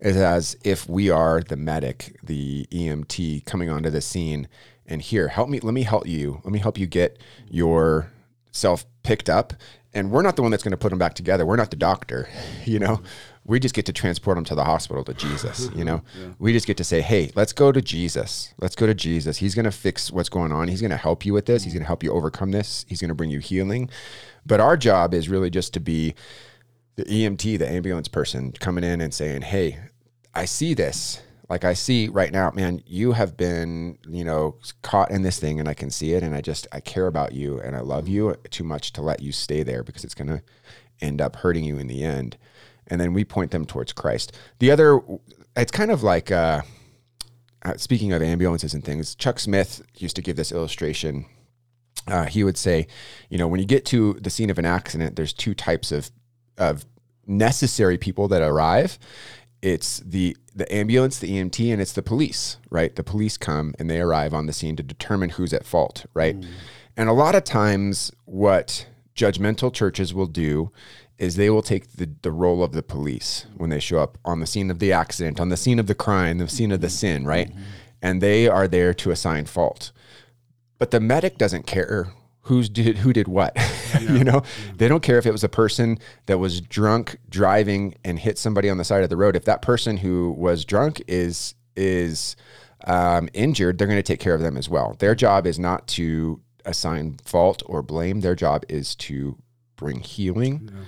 is 0.00 0.16
as 0.16 0.56
if 0.64 0.88
we 0.88 1.10
are 1.10 1.40
the 1.40 1.56
medic, 1.56 2.16
the 2.22 2.66
EMT 2.70 3.44
coming 3.44 3.68
onto 3.68 3.90
the 3.90 4.00
scene 4.00 4.48
and 4.86 5.02
here, 5.02 5.28
help 5.28 5.48
me, 5.48 5.60
let 5.60 5.74
me 5.74 5.82
help 5.82 6.06
you. 6.06 6.40
Let 6.42 6.52
me 6.52 6.58
help 6.58 6.78
you 6.78 6.86
get 6.86 7.18
yourself 7.48 8.84
picked 9.02 9.28
up. 9.28 9.52
And 9.92 10.10
we're 10.10 10.22
not 10.22 10.36
the 10.36 10.42
one 10.42 10.50
that's 10.50 10.62
going 10.62 10.72
to 10.72 10.78
put 10.78 10.90
them 10.90 10.98
back 10.98 11.14
together. 11.14 11.44
We're 11.44 11.56
not 11.56 11.70
the 11.70 11.76
doctor, 11.76 12.28
you 12.64 12.78
know 12.78 13.00
we 13.44 13.58
just 13.58 13.74
get 13.74 13.86
to 13.86 13.92
transport 13.92 14.36
them 14.36 14.44
to 14.44 14.54
the 14.54 14.64
hospital 14.64 15.02
to 15.04 15.14
Jesus. 15.14 15.70
You 15.74 15.84
know, 15.84 16.02
yeah. 16.18 16.28
we 16.38 16.52
just 16.52 16.66
get 16.66 16.76
to 16.76 16.84
say, 16.84 17.00
hey, 17.00 17.30
let's 17.34 17.52
go 17.52 17.72
to 17.72 17.80
Jesus. 17.80 18.54
Let's 18.58 18.76
go 18.76 18.86
to 18.86 18.94
Jesus. 18.94 19.38
He's 19.38 19.54
going 19.54 19.64
to 19.64 19.70
fix 19.70 20.12
what's 20.12 20.28
going 20.28 20.52
on. 20.52 20.68
He's 20.68 20.80
going 20.80 20.90
to 20.90 20.96
help 20.96 21.24
you 21.24 21.32
with 21.32 21.46
this. 21.46 21.64
He's 21.64 21.72
mm-hmm. 21.72 21.78
going 21.78 21.84
to 21.84 21.88
help 21.88 22.02
you 22.02 22.12
overcome 22.12 22.50
this. 22.50 22.84
He's 22.88 23.00
going 23.00 23.08
to 23.08 23.14
bring 23.14 23.30
you 23.30 23.38
healing. 23.38 23.88
But 24.44 24.60
our 24.60 24.76
job 24.76 25.14
is 25.14 25.28
really 25.28 25.50
just 25.50 25.72
to 25.74 25.80
be 25.80 26.14
the 26.96 27.04
EMT, 27.04 27.58
the 27.58 27.68
ambulance 27.68 28.08
person 28.08 28.52
coming 28.52 28.84
in 28.84 29.00
and 29.00 29.12
saying, 29.12 29.42
hey, 29.42 29.78
I 30.34 30.44
see 30.44 30.74
this. 30.74 31.22
Like 31.48 31.64
I 31.64 31.72
see 31.72 32.08
right 32.08 32.30
now, 32.30 32.52
man, 32.54 32.82
you 32.86 33.12
have 33.12 33.36
been, 33.36 33.98
you 34.08 34.22
know, 34.22 34.56
caught 34.82 35.10
in 35.10 35.22
this 35.22 35.40
thing 35.40 35.58
and 35.58 35.68
I 35.68 35.74
can 35.74 35.90
see 35.90 36.12
it. 36.12 36.22
And 36.22 36.34
I 36.34 36.40
just, 36.40 36.68
I 36.72 36.80
care 36.80 37.06
about 37.06 37.32
you 37.32 37.58
and 37.58 37.74
I 37.74 37.80
love 37.80 38.04
mm-hmm. 38.04 38.12
you 38.12 38.36
too 38.50 38.64
much 38.64 38.92
to 38.92 39.02
let 39.02 39.22
you 39.22 39.32
stay 39.32 39.62
there 39.62 39.82
because 39.82 40.04
it's 40.04 40.14
going 40.14 40.28
to 40.28 40.42
end 41.00 41.20
up 41.20 41.36
hurting 41.36 41.64
you 41.64 41.78
in 41.78 41.86
the 41.86 42.04
end 42.04 42.36
and 42.90 43.00
then 43.00 43.14
we 43.14 43.24
point 43.24 43.52
them 43.52 43.64
towards 43.64 43.92
Christ. 43.92 44.36
The 44.58 44.70
other, 44.70 45.00
it's 45.56 45.72
kind 45.72 45.90
of 45.90 46.02
like, 46.02 46.30
uh, 46.30 46.62
uh, 47.64 47.76
speaking 47.76 48.12
of 48.12 48.22
ambulances 48.22 48.74
and 48.74 48.84
things, 48.84 49.14
Chuck 49.14 49.38
Smith 49.38 49.82
used 49.96 50.16
to 50.16 50.22
give 50.22 50.36
this 50.36 50.52
illustration. 50.52 51.26
Uh, 52.06 52.24
he 52.24 52.42
would 52.42 52.58
say, 52.58 52.86
you 53.28 53.38
know, 53.38 53.46
when 53.46 53.60
you 53.60 53.66
get 53.66 53.84
to 53.86 54.14
the 54.14 54.30
scene 54.30 54.50
of 54.50 54.58
an 54.58 54.64
accident, 54.64 55.16
there's 55.16 55.32
two 55.32 55.54
types 55.54 55.92
of 55.92 56.10
of 56.58 56.84
necessary 57.26 57.96
people 57.96 58.28
that 58.28 58.42
arrive. 58.42 58.98
It's 59.62 59.98
the 60.00 60.36
the 60.54 60.72
ambulance, 60.72 61.18
the 61.18 61.30
EMT, 61.30 61.72
and 61.72 61.80
it's 61.80 61.92
the 61.92 62.02
police, 62.02 62.56
right? 62.70 62.94
The 62.94 63.04
police 63.04 63.36
come 63.36 63.74
and 63.78 63.88
they 63.88 64.00
arrive 64.00 64.34
on 64.34 64.46
the 64.46 64.52
scene 64.52 64.76
to 64.76 64.82
determine 64.82 65.30
who's 65.30 65.52
at 65.52 65.64
fault, 65.64 66.06
right? 66.14 66.38
Mm. 66.38 66.46
And 66.96 67.08
a 67.08 67.12
lot 67.12 67.34
of 67.34 67.44
times, 67.44 68.10
what 68.24 68.86
judgmental 69.14 69.72
churches 69.72 70.14
will 70.14 70.26
do 70.26 70.72
is 71.20 71.36
they 71.36 71.50
will 71.50 71.62
take 71.62 71.92
the, 71.92 72.10
the 72.22 72.32
role 72.32 72.64
of 72.64 72.72
the 72.72 72.82
police 72.82 73.46
when 73.56 73.70
they 73.70 73.78
show 73.78 73.98
up 73.98 74.18
on 74.24 74.40
the 74.40 74.46
scene 74.46 74.70
of 74.70 74.78
the 74.78 74.90
accident, 74.90 75.38
on 75.38 75.50
the 75.50 75.56
scene 75.56 75.78
of 75.78 75.86
the 75.86 75.94
crime, 75.94 76.38
the 76.38 76.48
scene 76.48 76.72
of 76.72 76.80
the 76.80 76.88
sin, 76.88 77.26
right? 77.26 77.50
Mm-hmm. 77.50 77.62
And 78.02 78.22
they 78.22 78.48
are 78.48 78.66
there 78.66 78.94
to 78.94 79.10
assign 79.10 79.44
fault. 79.44 79.92
But 80.78 80.90
the 80.90 81.00
medic 81.00 81.36
doesn't 81.36 81.66
care 81.66 82.08
who's 82.44 82.70
did 82.70 82.98
who 82.98 83.12
did 83.12 83.28
what. 83.28 83.56
Yeah. 84.00 84.12
you 84.12 84.22
know, 84.22 84.42
yeah. 84.44 84.72
they 84.76 84.86
don't 84.86 85.02
care 85.02 85.18
if 85.18 85.26
it 85.26 85.32
was 85.32 85.42
a 85.42 85.48
person 85.48 85.98
that 86.26 86.38
was 86.38 86.60
drunk 86.60 87.18
driving 87.28 87.96
and 88.04 88.20
hit 88.20 88.38
somebody 88.38 88.70
on 88.70 88.78
the 88.78 88.84
side 88.84 89.02
of 89.02 89.10
the 89.10 89.16
road. 89.16 89.34
If 89.34 89.44
that 89.46 89.62
person 89.62 89.96
who 89.96 90.30
was 90.38 90.64
drunk 90.64 91.02
is 91.08 91.56
is 91.74 92.36
um, 92.84 93.28
injured, 93.34 93.78
they're 93.78 93.88
going 93.88 93.98
to 93.98 94.02
take 94.04 94.20
care 94.20 94.32
of 94.32 94.40
them 94.40 94.56
as 94.56 94.68
well. 94.68 94.94
Their 95.00 95.16
job 95.16 95.44
is 95.44 95.58
not 95.58 95.88
to 95.88 96.40
assign 96.64 97.16
fault 97.24 97.64
or 97.66 97.82
blame. 97.82 98.20
Their 98.20 98.36
job 98.36 98.64
is 98.68 98.94
to 98.94 99.36
bring 99.80 100.00
healing. 100.00 100.70
Yeah. 100.72 100.80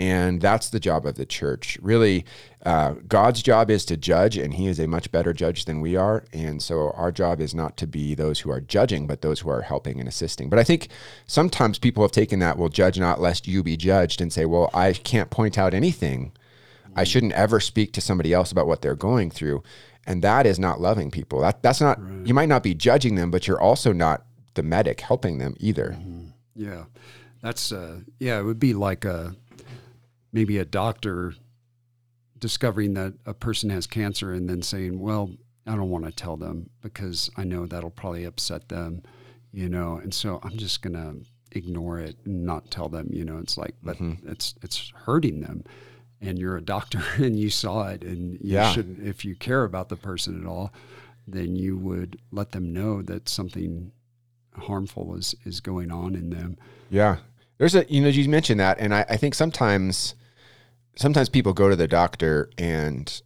And 0.00 0.40
that's 0.40 0.70
the 0.70 0.78
job 0.78 1.06
of 1.06 1.16
the 1.16 1.26
church. 1.26 1.76
Really, 1.82 2.24
uh, 2.64 2.94
God's 3.08 3.42
job 3.42 3.68
is 3.68 3.84
to 3.86 3.96
judge, 3.96 4.36
and 4.36 4.54
He 4.54 4.68
is 4.68 4.78
a 4.78 4.86
much 4.86 5.10
better 5.10 5.32
judge 5.32 5.64
than 5.64 5.80
we 5.80 5.96
are. 5.96 6.24
And 6.32 6.62
so 6.62 6.92
our 6.92 7.10
job 7.10 7.40
is 7.40 7.52
not 7.52 7.76
to 7.78 7.86
be 7.88 8.14
those 8.14 8.38
who 8.38 8.50
are 8.50 8.60
judging, 8.60 9.08
but 9.08 9.22
those 9.22 9.40
who 9.40 9.50
are 9.50 9.62
helping 9.62 9.98
and 9.98 10.08
assisting. 10.08 10.48
But 10.48 10.60
I 10.60 10.64
think 10.64 10.86
sometimes 11.26 11.80
people 11.80 12.04
have 12.04 12.12
taken 12.12 12.38
that, 12.38 12.56
well, 12.58 12.68
judge 12.68 12.98
not 12.98 13.20
lest 13.20 13.48
you 13.48 13.64
be 13.64 13.76
judged, 13.76 14.20
and 14.20 14.32
say, 14.32 14.44
well, 14.44 14.70
I 14.72 14.92
can't 14.92 15.30
point 15.30 15.58
out 15.58 15.74
anything. 15.74 16.30
I 16.94 17.02
shouldn't 17.02 17.32
ever 17.32 17.58
speak 17.58 17.92
to 17.94 18.00
somebody 18.00 18.32
else 18.32 18.52
about 18.52 18.68
what 18.68 18.82
they're 18.82 18.94
going 18.94 19.30
through. 19.32 19.64
And 20.06 20.22
that 20.22 20.46
is 20.46 20.60
not 20.60 20.80
loving 20.80 21.10
people. 21.10 21.40
That, 21.40 21.62
that's 21.62 21.80
not, 21.80 22.00
right. 22.00 22.26
you 22.26 22.34
might 22.34 22.48
not 22.48 22.62
be 22.62 22.74
judging 22.74 23.16
them, 23.16 23.30
but 23.30 23.46
you're 23.46 23.60
also 23.60 23.92
not 23.92 24.24
the 24.54 24.62
medic 24.62 25.00
helping 25.00 25.38
them 25.38 25.54
either. 25.58 25.96
Mm-hmm. 25.98 26.28
Yeah. 26.54 26.84
That's, 27.42 27.72
uh, 27.72 28.00
yeah, 28.18 28.38
it 28.38 28.42
would 28.42 28.58
be 28.58 28.74
like 28.74 29.04
a, 29.04 29.34
maybe 30.32 30.58
a 30.58 30.64
doctor 30.64 31.34
discovering 32.38 32.94
that 32.94 33.14
a 33.26 33.34
person 33.34 33.70
has 33.70 33.86
cancer 33.86 34.32
and 34.32 34.48
then 34.48 34.62
saying, 34.62 34.98
well, 34.98 35.30
I 35.66 35.76
don't 35.76 35.90
want 35.90 36.06
to 36.06 36.12
tell 36.12 36.36
them 36.36 36.70
because 36.80 37.30
I 37.36 37.44
know 37.44 37.66
that'll 37.66 37.90
probably 37.90 38.24
upset 38.24 38.68
them, 38.68 39.02
you 39.52 39.68
know, 39.68 39.96
and 39.96 40.12
so 40.14 40.40
I'm 40.42 40.56
just 40.56 40.82
going 40.82 40.94
to 40.94 41.16
ignore 41.52 41.98
it 41.98 42.16
and 42.24 42.44
not 42.44 42.70
tell 42.70 42.88
them, 42.88 43.08
you 43.12 43.24
know, 43.24 43.38
it's 43.38 43.58
like, 43.58 43.74
but 43.82 43.98
mm-hmm. 43.98 44.28
it's, 44.28 44.54
it's 44.62 44.92
hurting 44.94 45.40
them 45.40 45.64
and 46.20 46.38
you're 46.38 46.56
a 46.56 46.62
doctor 46.62 47.02
and 47.16 47.38
you 47.38 47.50
saw 47.50 47.88
it 47.88 48.02
and 48.02 48.34
you 48.34 48.54
yeah. 48.54 48.72
should, 48.72 48.98
if 49.02 49.24
you 49.24 49.34
care 49.34 49.64
about 49.64 49.88
the 49.88 49.96
person 49.96 50.40
at 50.40 50.46
all, 50.46 50.72
then 51.26 51.54
you 51.56 51.76
would 51.76 52.18
let 52.30 52.52
them 52.52 52.72
know 52.72 53.02
that 53.02 53.28
something 53.28 53.92
harmful 54.58 55.14
is, 55.16 55.34
is 55.44 55.60
going 55.60 55.90
on 55.90 56.14
in 56.14 56.30
them. 56.30 56.56
Yeah. 56.90 57.18
There's 57.58 57.74
a, 57.74 57.84
you 57.88 58.00
know, 58.00 58.08
you 58.08 58.28
mentioned 58.28 58.60
that. 58.60 58.78
And 58.78 58.94
I, 58.94 59.04
I 59.08 59.16
think 59.16 59.34
sometimes, 59.34 60.14
sometimes 60.98 61.28
people 61.28 61.52
go 61.52 61.68
to 61.68 61.76
the 61.76 61.88
doctor 61.88 62.50
and 62.58 63.22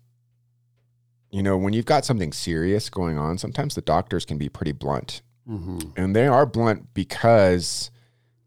you 1.30 1.42
know 1.42 1.56
when 1.56 1.72
you've 1.72 1.86
got 1.86 2.04
something 2.04 2.32
serious 2.32 2.88
going 2.90 3.18
on 3.18 3.38
sometimes 3.38 3.74
the 3.74 3.80
doctors 3.80 4.24
can 4.24 4.38
be 4.38 4.48
pretty 4.48 4.72
blunt 4.72 5.22
mm-hmm. 5.48 5.78
and 5.96 6.14
they 6.14 6.26
are 6.26 6.46
blunt 6.46 6.92
because 6.94 7.90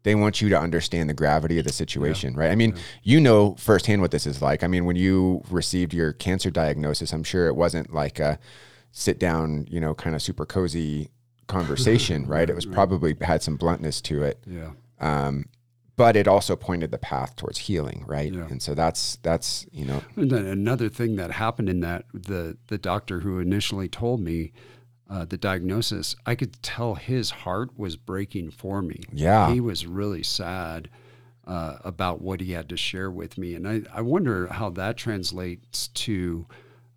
they 0.04 0.14
want 0.14 0.40
you 0.40 0.48
to 0.48 0.58
understand 0.58 1.10
the 1.10 1.14
gravity 1.14 1.58
of 1.58 1.64
the 1.64 1.72
situation 1.72 2.34
yeah. 2.34 2.40
right 2.40 2.50
i 2.50 2.54
mean 2.54 2.70
yeah. 2.70 2.82
you 3.02 3.20
know 3.20 3.54
firsthand 3.56 4.00
what 4.00 4.12
this 4.12 4.26
is 4.26 4.40
like 4.40 4.62
i 4.62 4.68
mean 4.68 4.84
when 4.84 4.96
you 4.96 5.42
received 5.50 5.92
your 5.92 6.12
cancer 6.12 6.50
diagnosis 6.50 7.12
i'm 7.12 7.24
sure 7.24 7.48
it 7.48 7.56
wasn't 7.56 7.92
like 7.92 8.20
a 8.20 8.38
sit 8.92 9.18
down 9.18 9.66
you 9.68 9.80
know 9.80 9.92
kind 9.92 10.14
of 10.14 10.22
super 10.22 10.46
cozy 10.46 11.10
conversation 11.46 12.26
right, 12.28 12.50
it 12.50 12.56
was 12.56 12.66
right. 12.66 12.74
probably 12.74 13.16
had 13.20 13.42
some 13.42 13.56
bluntness 13.56 14.00
to 14.00 14.22
it 14.22 14.38
yeah 14.46 14.70
um, 15.00 15.46
but 15.96 16.14
it 16.14 16.28
also 16.28 16.56
pointed 16.56 16.90
the 16.90 16.98
path 16.98 17.36
towards 17.36 17.58
healing, 17.58 18.04
right? 18.06 18.32
Yeah. 18.32 18.46
And 18.48 18.62
so 18.62 18.74
that's 18.74 19.16
that's 19.22 19.66
you 19.72 19.86
know. 19.86 20.02
And 20.14 20.30
then 20.30 20.46
another 20.46 20.88
thing 20.88 21.16
that 21.16 21.32
happened 21.32 21.68
in 21.68 21.80
that 21.80 22.04
the 22.12 22.58
the 22.66 22.78
doctor 22.78 23.20
who 23.20 23.38
initially 23.38 23.88
told 23.88 24.20
me 24.20 24.52
uh, 25.08 25.24
the 25.24 25.38
diagnosis, 25.38 26.14
I 26.26 26.34
could 26.34 26.62
tell 26.62 26.96
his 26.96 27.30
heart 27.30 27.78
was 27.78 27.96
breaking 27.96 28.50
for 28.50 28.82
me. 28.82 29.00
Yeah, 29.10 29.52
he 29.52 29.60
was 29.60 29.86
really 29.86 30.22
sad. 30.22 30.90
Uh, 31.46 31.78
about 31.84 32.20
what 32.20 32.40
he 32.40 32.50
had 32.50 32.68
to 32.68 32.76
share 32.76 33.08
with 33.08 33.38
me. 33.38 33.54
And 33.54 33.68
I, 33.68 33.82
I 33.94 34.00
wonder 34.00 34.48
how 34.48 34.68
that 34.70 34.96
translates 34.96 35.86
to 35.86 36.44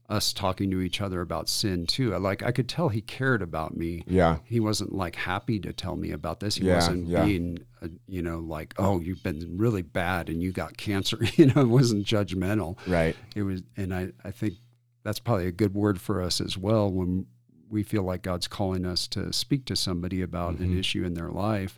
us 0.10 0.34
talking 0.34 0.72
to 0.72 0.82
each 0.82 1.02
other 1.02 1.22
about 1.22 1.48
sin 1.48 1.86
too. 1.86 2.18
Like 2.18 2.42
I 2.42 2.52
could 2.52 2.68
tell 2.68 2.90
he 2.90 3.02
cared 3.02 3.42
about 3.44 3.78
me. 3.78 4.04
Yeah. 4.08 4.40
He 4.44 4.60
wasn't 4.60 4.94
like 4.94 5.16
happy 5.16 5.60
to 5.60 5.72
tell 5.72 5.96
me 5.96 6.12
about 6.12 6.40
this. 6.40 6.56
He 6.56 6.66
yeah, 6.66 6.76
wasn't 6.76 7.08
yeah. 7.08 7.26
being, 7.26 7.60
uh, 7.82 7.90
you 8.08 8.24
know, 8.24 8.40
like, 8.40 8.74
oh, 8.80 9.00
you've 9.00 9.22
been 9.22 9.58
really 9.58 9.84
bad 9.84 10.30
and 10.30 10.42
you 10.42 10.52
got 10.52 10.78
cancer. 10.78 11.20
you 11.36 11.46
know, 11.46 11.62
it 11.62 11.68
wasn't 11.68 12.06
judgmental. 12.06 12.78
Right. 12.88 13.16
It 13.36 13.44
was, 13.44 13.62
and 13.78 13.94
I, 13.94 14.12
I 14.24 14.32
think 14.32 14.56
that's 15.04 15.20
probably 15.20 15.46
a 15.46 15.52
good 15.52 15.76
word 15.76 16.02
for 16.02 16.22
us 16.22 16.42
as 16.42 16.58
well 16.58 16.92
when 16.92 17.28
we 17.70 17.84
feel 17.84 18.02
like 18.02 18.24
God's 18.24 18.48
calling 18.48 18.86
us 18.88 19.08
to 19.10 19.32
speak 19.32 19.66
to 19.66 19.76
somebody 19.76 20.24
about 20.24 20.56
mm-hmm. 20.56 20.64
an 20.64 20.80
issue 20.80 21.06
in 21.06 21.14
their 21.14 21.30
life 21.30 21.78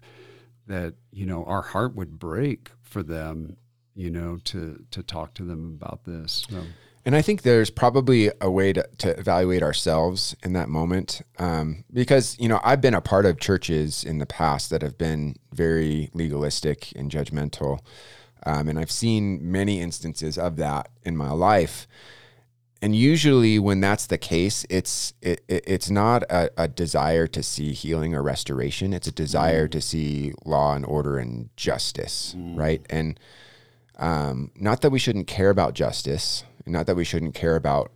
that, 0.68 0.94
you 1.12 1.26
know, 1.26 1.44
our 1.44 1.62
heart 1.62 1.96
would 1.98 2.18
break 2.18 2.72
for 2.82 3.04
them, 3.04 3.58
you 3.94 4.10
know, 4.10 4.38
to, 4.46 4.86
to 4.92 5.04
talk 5.04 5.34
to 5.34 5.44
them 5.44 5.78
about 5.82 6.06
this. 6.06 6.46
So. 6.50 6.64
And 7.04 7.16
I 7.16 7.22
think 7.22 7.42
there's 7.42 7.70
probably 7.72 8.32
a 8.40 8.50
way 8.50 8.74
to, 8.74 8.88
to 9.00 9.18
evaluate 9.20 9.64
ourselves 9.64 10.36
in 10.44 10.54
that 10.54 10.70
moment. 10.70 11.22
Um, 11.40 11.84
because, 11.92 12.38
you 12.40 12.48
know, 12.48 12.60
I've 12.64 12.82
been 12.82 12.94
a 12.94 13.02
part 13.02 13.26
of 13.26 13.40
churches 13.40 14.04
in 14.04 14.20
the 14.20 14.28
past 14.28 14.70
that 14.70 14.82
have 14.82 14.98
been 14.98 15.36
very 15.52 16.10
legalistic 16.14 16.92
and 16.96 17.10
judgmental. 17.10 17.80
Um, 18.46 18.68
and 18.68 18.78
I've 18.78 18.92
seen 18.92 19.52
many 19.52 19.82
instances 19.82 20.38
of 20.38 20.58
that 20.58 20.90
in 21.04 21.18
my 21.18 21.32
life. 21.32 21.88
And 22.84 22.96
usually, 22.96 23.60
when 23.60 23.80
that's 23.80 24.08
the 24.08 24.18
case, 24.18 24.66
it's 24.68 25.14
it, 25.22 25.44
it 25.48 25.64
it's 25.68 25.92
not 25.92 26.24
a, 26.24 26.50
a, 26.58 26.68
desire 26.68 27.28
to 27.28 27.44
see 27.44 27.74
healing 27.74 28.16
or 28.16 28.24
restoration. 28.24 28.92
It's 28.92 29.06
a 29.06 29.12
desire 29.12 29.68
mm. 29.68 29.72
to 29.74 29.82
see 29.82 30.34
law 30.46 30.74
and 30.74 30.84
order 30.84 31.20
and 31.20 31.56
justice, 31.56 32.34
mm. 32.36 32.58
right? 32.58 32.84
And 32.90 33.20
um, 33.98 34.50
not 34.56 34.82
that 34.82 34.90
we 34.90 34.98
shouldn't 34.98 35.28
care 35.28 35.52
about 35.52 35.76
justice, 35.76 36.44
not 36.66 36.86
that 36.88 36.96
we 36.96 37.04
shouldn't 37.04 37.36
care 37.36 37.56
about 37.56 37.92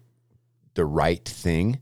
the 0.76 0.86
right 0.86 1.24
thing, 1.26 1.82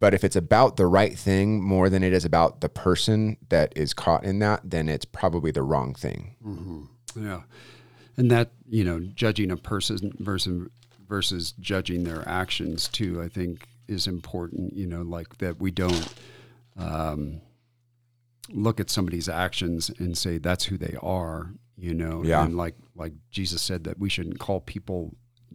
but 0.00 0.14
if 0.14 0.24
it's 0.24 0.36
about 0.36 0.76
the 0.76 0.86
right 0.86 1.16
thing 1.16 1.62
more 1.62 1.88
than 1.88 2.02
it 2.02 2.12
is 2.12 2.24
about 2.24 2.60
the 2.60 2.68
person 2.68 3.36
that 3.48 3.72
is 3.76 3.94
caught 3.94 4.24
in 4.24 4.38
that, 4.40 4.60
then 4.64 4.88
it's 4.88 5.04
probably 5.04 5.50
the 5.50 5.62
wrong 5.62 5.94
thing. 5.94 6.36
Mm-hmm. 6.44 7.26
Yeah, 7.26 7.42
and 8.16 8.30
that 8.30 8.50
you 8.68 8.84
know, 8.84 9.00
judging 9.00 9.50
a 9.50 9.56
person 9.56 10.12
versus 10.18 10.68
versus 11.08 11.52
judging 11.52 12.04
their 12.04 12.28
actions 12.28 12.88
too, 12.88 13.22
I 13.22 13.28
think 13.28 13.66
is 13.88 14.06
important. 14.06 14.74
You 14.74 14.86
know, 14.86 15.02
like 15.02 15.38
that 15.38 15.60
we 15.60 15.70
don't. 15.70 16.14
Um, 16.76 17.40
look 18.50 18.78
at 18.78 18.90
somebody's 18.90 19.28
actions 19.28 19.90
and 19.98 20.18
say 20.18 20.38
that's 20.38 20.64
who 20.64 20.76
they 20.76 20.96
are 21.02 21.50
you 21.76 21.94
know 21.94 22.22
yeah. 22.22 22.44
and 22.44 22.56
like 22.56 22.74
like 22.94 23.12
jesus 23.30 23.62
said 23.62 23.84
that 23.84 23.98
we 23.98 24.08
shouldn't 24.08 24.38
call 24.38 24.60
people 24.60 25.14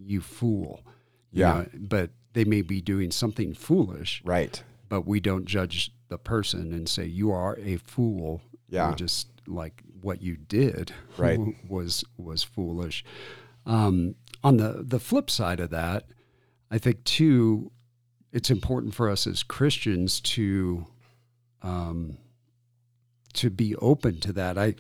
you 0.10 0.22
fool 0.22 0.82
yeah. 1.32 1.54
know? 1.54 1.66
but 1.76 2.12
they 2.34 2.46
may 2.46 2.62
be 2.62 2.82
doing 2.82 3.12
something 3.12 3.54
foolish 3.54 4.22
right. 4.26 4.64
but 4.88 5.06
we 5.06 5.20
don't 5.20 5.46
judge 5.46 5.92
the 6.10 6.18
person 6.18 6.74
and 6.74 6.90
say 6.90 7.06
you 7.06 7.32
are 7.32 7.58
a 7.60 7.78
fool. 7.78 8.42
Yeah. 8.68 8.90
We 8.90 8.96
just 8.96 9.28
like 9.46 9.84
what 10.02 10.22
you 10.22 10.38
did 10.38 10.92
right. 11.18 11.40
was 11.68 12.04
was 12.18 12.44
foolish. 12.44 13.04
Um, 13.66 14.16
on 14.44 14.58
the 14.58 14.84
the 14.86 15.00
flip 15.00 15.30
side 15.30 15.60
of 15.60 15.70
that 15.70 16.06
i 16.72 16.78
think 16.78 17.04
too 17.04 17.72
it's 18.32 18.50
important 18.50 18.96
for 18.96 19.10
us 19.10 19.28
as 19.28 19.44
christians 19.44 20.22
to 20.22 20.88
um, 21.62 22.18
to 23.34 23.50
be 23.50 23.76
open 23.78 24.20
to 24.22 24.34
that. 24.34 24.58
I 24.58 24.76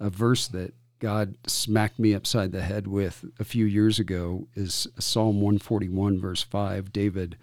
a 0.00 0.10
verse 0.10 0.48
that 0.48 0.74
God 0.98 1.36
smacked 1.46 1.98
me 1.98 2.14
upside 2.14 2.52
the 2.52 2.62
head 2.62 2.86
with 2.86 3.24
a 3.38 3.44
few 3.44 3.64
years 3.64 3.98
ago 3.98 4.48
is 4.54 4.88
Psalm 4.98 5.36
141, 5.36 6.20
verse 6.20 6.42
5. 6.42 6.92
David 6.92 7.36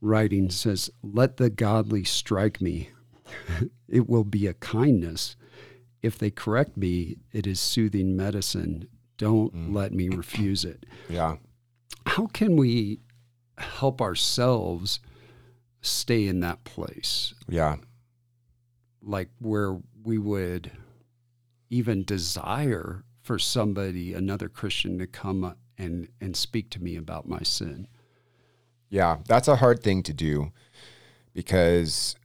writing 0.00 0.50
says, 0.50 0.90
Let 1.02 1.36
the 1.36 1.50
godly 1.50 2.04
strike 2.04 2.60
me. 2.60 2.90
it 3.88 4.08
will 4.08 4.24
be 4.24 4.46
a 4.46 4.54
kindness. 4.54 5.36
If 6.02 6.18
they 6.18 6.30
correct 6.30 6.76
me, 6.76 7.16
it 7.32 7.46
is 7.46 7.60
soothing 7.60 8.16
medicine. 8.16 8.88
Don't 9.18 9.54
mm. 9.54 9.74
let 9.74 9.92
me 9.92 10.08
refuse 10.08 10.64
it. 10.64 10.86
Yeah. 11.08 11.36
How 12.06 12.26
can 12.26 12.56
we 12.56 13.00
help 13.58 14.00
ourselves 14.00 15.00
stay 15.82 16.26
in 16.26 16.40
that 16.40 16.64
place? 16.64 17.34
Yeah. 17.48 17.76
Like 19.02 19.28
where 19.40 19.78
we 20.02 20.18
would 20.18 20.70
even 21.70 22.04
desire 22.04 23.04
for 23.22 23.38
somebody, 23.38 24.12
another 24.12 24.48
Christian, 24.48 24.98
to 24.98 25.06
come 25.06 25.54
and 25.78 26.08
and 26.20 26.36
speak 26.36 26.70
to 26.70 26.82
me 26.82 26.96
about 26.96 27.26
my 27.28 27.42
sin. 27.42 27.88
Yeah, 28.90 29.18
that's 29.26 29.48
a 29.48 29.56
hard 29.56 29.82
thing 29.82 30.02
to 30.02 30.12
do 30.12 30.52
because 31.32 32.16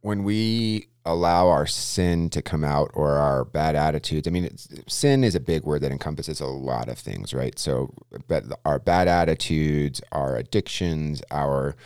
when 0.00 0.22
we 0.22 0.86
allow 1.04 1.48
our 1.48 1.66
sin 1.66 2.30
to 2.30 2.42
come 2.42 2.64
out 2.64 2.90
or 2.94 3.12
our 3.12 3.44
bad 3.44 3.74
attitudes, 3.74 4.26
I 4.26 4.30
mean, 4.30 4.56
sin 4.86 5.24
is 5.24 5.34
a 5.34 5.40
big 5.40 5.64
word 5.64 5.82
that 5.82 5.92
encompasses 5.92 6.40
a 6.40 6.46
lot 6.46 6.88
of 6.88 6.98
things, 6.98 7.34
right? 7.34 7.58
So, 7.58 7.92
but 8.28 8.44
our 8.64 8.78
bad 8.78 9.08
attitudes, 9.08 10.00
our 10.12 10.36
addictions, 10.36 11.22
our 11.30 11.76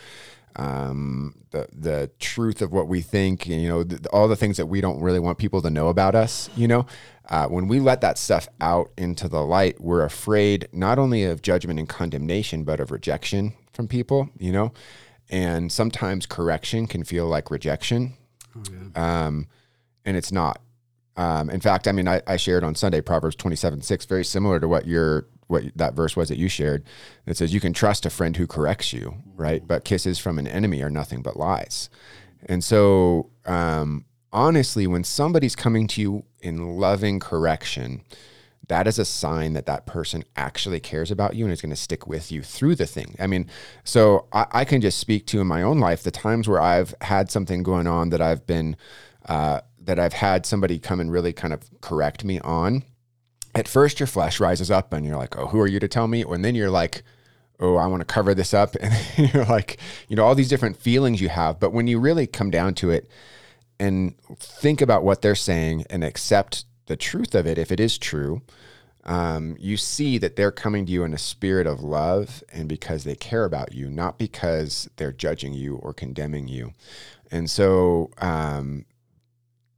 um, 0.55 1.35
the 1.51 1.67
the 1.71 2.11
truth 2.19 2.61
of 2.61 2.71
what 2.71 2.87
we 2.87 3.01
think, 3.01 3.47
you 3.47 3.67
know, 3.67 3.83
the, 3.83 4.07
all 4.09 4.27
the 4.27 4.35
things 4.35 4.57
that 4.57 4.65
we 4.65 4.81
don't 4.81 5.01
really 5.01 5.19
want 5.19 5.37
people 5.37 5.61
to 5.61 5.69
know 5.69 5.87
about 5.87 6.15
us. 6.15 6.49
You 6.55 6.67
know, 6.67 6.85
uh, 7.29 7.47
when 7.47 7.67
we 7.67 7.79
let 7.79 8.01
that 8.01 8.17
stuff 8.17 8.47
out 8.59 8.91
into 8.97 9.27
the 9.27 9.41
light, 9.41 9.79
we're 9.79 10.03
afraid 10.03 10.67
not 10.71 10.99
only 10.99 11.23
of 11.23 11.41
judgment 11.41 11.79
and 11.79 11.87
condemnation, 11.87 12.63
but 12.63 12.79
of 12.79 12.91
rejection 12.91 13.53
from 13.73 13.87
people. 13.87 14.29
You 14.37 14.51
know, 14.51 14.73
and 15.29 15.71
sometimes 15.71 16.25
correction 16.25 16.87
can 16.87 17.03
feel 17.03 17.27
like 17.27 17.51
rejection, 17.51 18.13
oh, 18.55 18.63
yeah. 18.71 19.25
um, 19.25 19.47
and 20.05 20.17
it's 20.17 20.31
not. 20.31 20.61
Um, 21.17 21.49
in 21.49 21.59
fact, 21.59 21.87
I 21.87 21.91
mean, 21.91 22.07
I, 22.07 22.21
I 22.25 22.37
shared 22.37 22.63
on 22.63 22.75
Sunday 22.75 23.01
Proverbs 23.01 23.35
twenty 23.35 23.55
seven 23.55 23.81
six, 23.81 24.05
very 24.05 24.25
similar 24.25 24.59
to 24.59 24.67
what 24.67 24.87
you're 24.87 25.27
what 25.51 25.65
that 25.75 25.93
verse 25.93 26.15
was 26.15 26.29
that 26.29 26.37
you 26.37 26.49
shared 26.49 26.83
that 27.25 27.37
says 27.37 27.53
you 27.53 27.59
can 27.59 27.73
trust 27.73 28.05
a 28.05 28.09
friend 28.09 28.37
who 28.37 28.47
corrects 28.47 28.93
you, 28.93 29.15
right? 29.35 29.67
But 29.67 29.83
kisses 29.83 30.17
from 30.17 30.39
an 30.39 30.47
enemy 30.47 30.81
are 30.81 30.89
nothing 30.89 31.21
but 31.21 31.37
lies. 31.37 31.89
And 32.47 32.63
so, 32.63 33.29
um, 33.45 34.05
honestly, 34.33 34.87
when 34.87 35.03
somebody's 35.03 35.55
coming 35.55 35.87
to 35.87 36.01
you 36.01 36.23
in 36.39 36.77
loving 36.77 37.19
correction, 37.19 38.01
that 38.67 38.87
is 38.87 38.97
a 38.97 39.05
sign 39.05 39.53
that 39.53 39.65
that 39.65 39.85
person 39.85 40.23
actually 40.35 40.79
cares 40.79 41.11
about 41.11 41.35
you 41.35 41.43
and 41.43 41.51
is 41.51 41.61
going 41.61 41.71
to 41.71 41.75
stick 41.75 42.07
with 42.07 42.31
you 42.31 42.41
through 42.41 42.75
the 42.75 42.85
thing. 42.85 43.15
I 43.19 43.27
mean, 43.27 43.47
so 43.83 44.27
I, 44.31 44.45
I, 44.51 44.65
can 44.65 44.79
just 44.79 44.97
speak 44.97 45.27
to 45.27 45.41
in 45.41 45.47
my 45.47 45.61
own 45.61 45.79
life 45.79 46.03
the 46.03 46.11
times 46.11 46.47
where 46.47 46.61
I've 46.61 46.95
had 47.01 47.29
something 47.29 47.63
going 47.63 47.85
on 47.85 48.11
that 48.11 48.21
I've 48.21 48.47
been, 48.47 48.77
uh, 49.25 49.61
that 49.81 49.99
I've 49.99 50.13
had 50.13 50.45
somebody 50.45 50.79
come 50.79 51.01
and 51.01 51.11
really 51.11 51.33
kind 51.33 51.53
of 51.53 51.69
correct 51.81 52.23
me 52.23 52.39
on 52.39 52.83
at 53.55 53.67
first 53.67 53.99
your 53.99 54.07
flesh 54.07 54.39
rises 54.39 54.71
up 54.71 54.93
and 54.93 55.05
you're 55.05 55.17
like, 55.17 55.37
oh, 55.37 55.47
who 55.47 55.59
are 55.59 55.67
you 55.67 55.79
to 55.79 55.87
tell 55.87 56.07
me? 56.07 56.23
And 56.23 56.43
then 56.43 56.55
you're 56.55 56.69
like, 56.69 57.03
oh, 57.59 57.75
I 57.75 57.87
want 57.87 58.01
to 58.01 58.05
cover 58.05 58.33
this 58.33 58.53
up. 58.53 58.75
And 58.81 59.33
you're 59.33 59.45
like, 59.45 59.77
you 60.07 60.15
know, 60.15 60.25
all 60.25 60.35
these 60.35 60.49
different 60.49 60.77
feelings 60.77 61.21
you 61.21 61.29
have. 61.29 61.59
But 61.59 61.73
when 61.73 61.87
you 61.87 61.99
really 61.99 62.27
come 62.27 62.49
down 62.49 62.73
to 62.75 62.89
it 62.89 63.09
and 63.79 64.15
think 64.37 64.81
about 64.81 65.03
what 65.03 65.21
they're 65.21 65.35
saying 65.35 65.85
and 65.89 66.03
accept 66.03 66.65
the 66.87 66.95
truth 66.95 67.35
of 67.35 67.45
it, 67.45 67.57
if 67.57 67.71
it 67.71 67.79
is 67.79 67.97
true, 67.97 68.41
um, 69.05 69.55
you 69.59 69.77
see 69.77 70.17
that 70.19 70.35
they're 70.35 70.51
coming 70.51 70.85
to 70.85 70.91
you 70.91 71.03
in 71.03 71.13
a 71.13 71.17
spirit 71.17 71.65
of 71.67 71.81
love 71.81 72.43
and 72.51 72.69
because 72.69 73.03
they 73.03 73.15
care 73.15 73.45
about 73.45 73.73
you, 73.73 73.89
not 73.89 74.17
because 74.17 74.89
they're 74.97 75.11
judging 75.11 75.53
you 75.53 75.75
or 75.77 75.93
condemning 75.93 76.47
you. 76.47 76.73
And 77.31 77.49
so 77.49 78.11
um, 78.19 78.85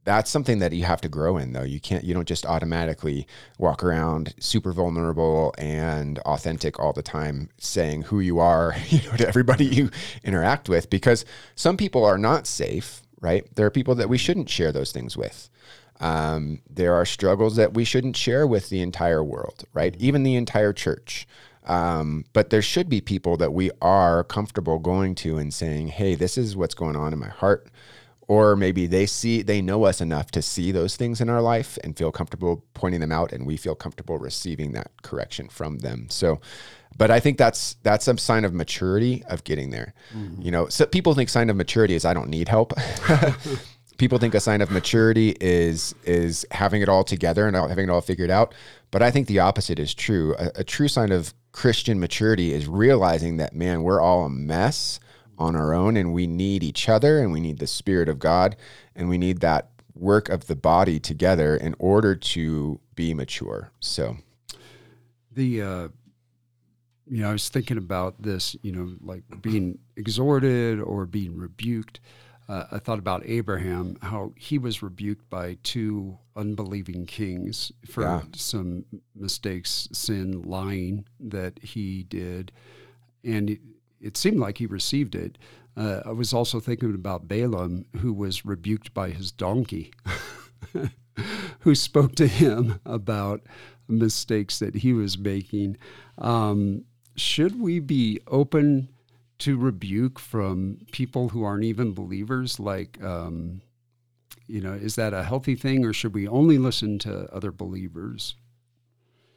that's 0.04 0.30
something 0.30 0.58
that 0.58 0.72
you 0.72 0.84
have 0.84 1.00
to 1.00 1.08
grow 1.08 1.36
in 1.38 1.52
though. 1.52 1.62
You 1.62 1.80
can't 1.80 2.04
you 2.04 2.14
don't 2.14 2.28
just 2.28 2.46
automatically 2.46 3.26
walk 3.58 3.82
around 3.82 4.34
super 4.38 4.72
vulnerable 4.72 5.54
and 5.58 6.18
authentic 6.20 6.78
all 6.78 6.92
the 6.92 7.02
time 7.02 7.48
saying 7.58 8.02
who 8.02 8.20
you 8.20 8.38
are 8.38 8.74
you 8.88 9.00
know 9.08 9.16
to 9.16 9.26
everybody 9.26 9.64
you 9.64 9.90
interact 10.22 10.68
with 10.68 10.90
because 10.90 11.24
some 11.54 11.76
people 11.76 12.04
are 12.04 12.18
not 12.18 12.46
safe 12.46 13.00
right? 13.20 13.46
There 13.54 13.64
are 13.64 13.70
people 13.70 13.94
that 13.94 14.10
we 14.10 14.18
shouldn't 14.18 14.50
share 14.50 14.70
those 14.70 14.92
things 14.92 15.16
with. 15.16 15.48
Um, 15.98 16.60
there 16.68 16.92
are 16.92 17.06
struggles 17.06 17.56
that 17.56 17.72
we 17.72 17.84
shouldn't 17.84 18.16
share 18.18 18.46
with 18.46 18.68
the 18.68 18.82
entire 18.82 19.24
world 19.24 19.64
right? 19.72 19.96
Even 19.98 20.22
the 20.22 20.36
entire 20.36 20.72
church. 20.72 21.26
Um, 21.66 22.26
but 22.34 22.50
there 22.50 22.60
should 22.60 22.90
be 22.90 23.00
people 23.00 23.38
that 23.38 23.54
we 23.54 23.70
are 23.80 24.22
comfortable 24.24 24.78
going 24.78 25.14
to 25.16 25.38
and 25.38 25.54
saying 25.54 25.88
hey 25.88 26.14
this 26.14 26.36
is 26.36 26.54
what's 26.54 26.74
going 26.74 26.94
on 26.94 27.14
in 27.14 27.18
my 27.18 27.28
heart 27.28 27.68
or 28.26 28.56
maybe 28.56 28.86
they 28.86 29.06
see 29.06 29.42
they 29.42 29.60
know 29.60 29.84
us 29.84 30.00
enough 30.00 30.30
to 30.30 30.42
see 30.42 30.72
those 30.72 30.96
things 30.96 31.20
in 31.20 31.28
our 31.28 31.42
life 31.42 31.78
and 31.84 31.96
feel 31.96 32.10
comfortable 32.10 32.64
pointing 32.74 33.00
them 33.00 33.12
out 33.12 33.32
and 33.32 33.46
we 33.46 33.56
feel 33.56 33.74
comfortable 33.74 34.18
receiving 34.18 34.72
that 34.72 34.90
correction 35.02 35.48
from 35.48 35.78
them. 35.78 36.06
So 36.10 36.40
but 36.96 37.10
i 37.10 37.18
think 37.18 37.38
that's 37.38 37.74
that's 37.82 38.06
a 38.06 38.16
sign 38.18 38.44
of 38.44 38.54
maturity 38.54 39.22
of 39.28 39.44
getting 39.44 39.70
there. 39.70 39.94
Mm-hmm. 40.14 40.42
you 40.42 40.50
know 40.50 40.68
so 40.68 40.86
people 40.86 41.14
think 41.14 41.28
sign 41.28 41.50
of 41.50 41.56
maturity 41.56 41.94
is 41.94 42.04
i 42.04 42.14
don't 42.14 42.30
need 42.30 42.48
help. 42.48 42.72
People 43.96 44.18
think 44.18 44.34
a 44.34 44.40
sign 44.40 44.60
of 44.60 44.72
maturity 44.72 45.36
is 45.40 45.94
is 46.04 46.44
having 46.50 46.82
it 46.82 46.88
all 46.88 47.04
together 47.04 47.46
and 47.46 47.56
having 47.56 47.88
it 47.88 47.90
all 47.90 48.00
figured 48.00 48.30
out. 48.30 48.52
But 48.90 49.02
i 49.02 49.10
think 49.12 49.28
the 49.28 49.38
opposite 49.38 49.78
is 49.78 49.94
true. 49.94 50.34
A, 50.36 50.50
a 50.56 50.64
true 50.64 50.88
sign 50.88 51.12
of 51.12 51.32
christian 51.52 52.00
maturity 52.00 52.52
is 52.52 52.66
realizing 52.66 53.36
that 53.36 53.54
man 53.54 53.84
we're 53.84 54.00
all 54.00 54.24
a 54.24 54.28
mess 54.28 54.98
on 55.38 55.56
our 55.56 55.74
own 55.74 55.96
and 55.96 56.12
we 56.12 56.26
need 56.26 56.62
each 56.62 56.88
other 56.88 57.20
and 57.20 57.32
we 57.32 57.40
need 57.40 57.58
the 57.58 57.66
spirit 57.66 58.08
of 58.08 58.18
God 58.18 58.56
and 58.94 59.08
we 59.08 59.18
need 59.18 59.40
that 59.40 59.70
work 59.94 60.28
of 60.28 60.46
the 60.46 60.56
body 60.56 60.98
together 60.98 61.56
in 61.56 61.74
order 61.78 62.14
to 62.14 62.80
be 62.94 63.14
mature. 63.14 63.70
So 63.80 64.16
the 65.32 65.62
uh 65.62 65.88
you 67.06 67.22
know, 67.22 67.28
I 67.28 67.32
was 67.32 67.48
thinking 67.48 67.76
about 67.76 68.22
this, 68.22 68.56
you 68.62 68.72
know, 68.72 68.94
like 69.02 69.24
being 69.42 69.78
exhorted 69.96 70.80
or 70.80 71.06
being 71.06 71.36
rebuked. 71.36 72.00
Uh, 72.48 72.64
I 72.72 72.78
thought 72.78 72.98
about 72.98 73.22
Abraham, 73.26 73.96
how 74.02 74.32
he 74.36 74.58
was 74.58 74.82
rebuked 74.82 75.28
by 75.30 75.58
two 75.62 76.18
unbelieving 76.36 77.06
kings 77.06 77.72
for 77.86 78.02
yeah. 78.02 78.22
some 78.34 78.84
mistakes, 79.14 79.88
sin, 79.92 80.42
lying 80.42 81.06
that 81.20 81.58
he 81.62 82.04
did. 82.04 82.52
And 83.22 83.58
it 84.04 84.16
seemed 84.16 84.38
like 84.38 84.58
he 84.58 84.66
received 84.66 85.14
it. 85.14 85.38
Uh, 85.76 86.00
I 86.04 86.12
was 86.12 86.32
also 86.32 86.60
thinking 86.60 86.94
about 86.94 87.26
Balaam, 87.26 87.86
who 87.96 88.12
was 88.12 88.44
rebuked 88.44 88.94
by 88.94 89.10
his 89.10 89.32
donkey, 89.32 89.92
who 91.60 91.74
spoke 91.74 92.14
to 92.16 92.26
him 92.26 92.80
about 92.84 93.42
mistakes 93.88 94.58
that 94.58 94.76
he 94.76 94.92
was 94.92 95.18
making. 95.18 95.76
Um, 96.18 96.84
should 97.16 97.60
we 97.60 97.80
be 97.80 98.20
open 98.28 98.88
to 99.38 99.58
rebuke 99.58 100.18
from 100.18 100.78
people 100.92 101.30
who 101.30 101.42
aren't 101.42 101.64
even 101.64 101.92
believers? 101.92 102.60
Like, 102.60 103.02
um, 103.02 103.62
you 104.46 104.60
know, 104.60 104.72
is 104.72 104.94
that 104.96 105.12
a 105.12 105.24
healthy 105.24 105.54
thing, 105.54 105.84
or 105.84 105.92
should 105.92 106.14
we 106.14 106.28
only 106.28 106.58
listen 106.58 106.98
to 107.00 107.32
other 107.34 107.50
believers? 107.50 108.36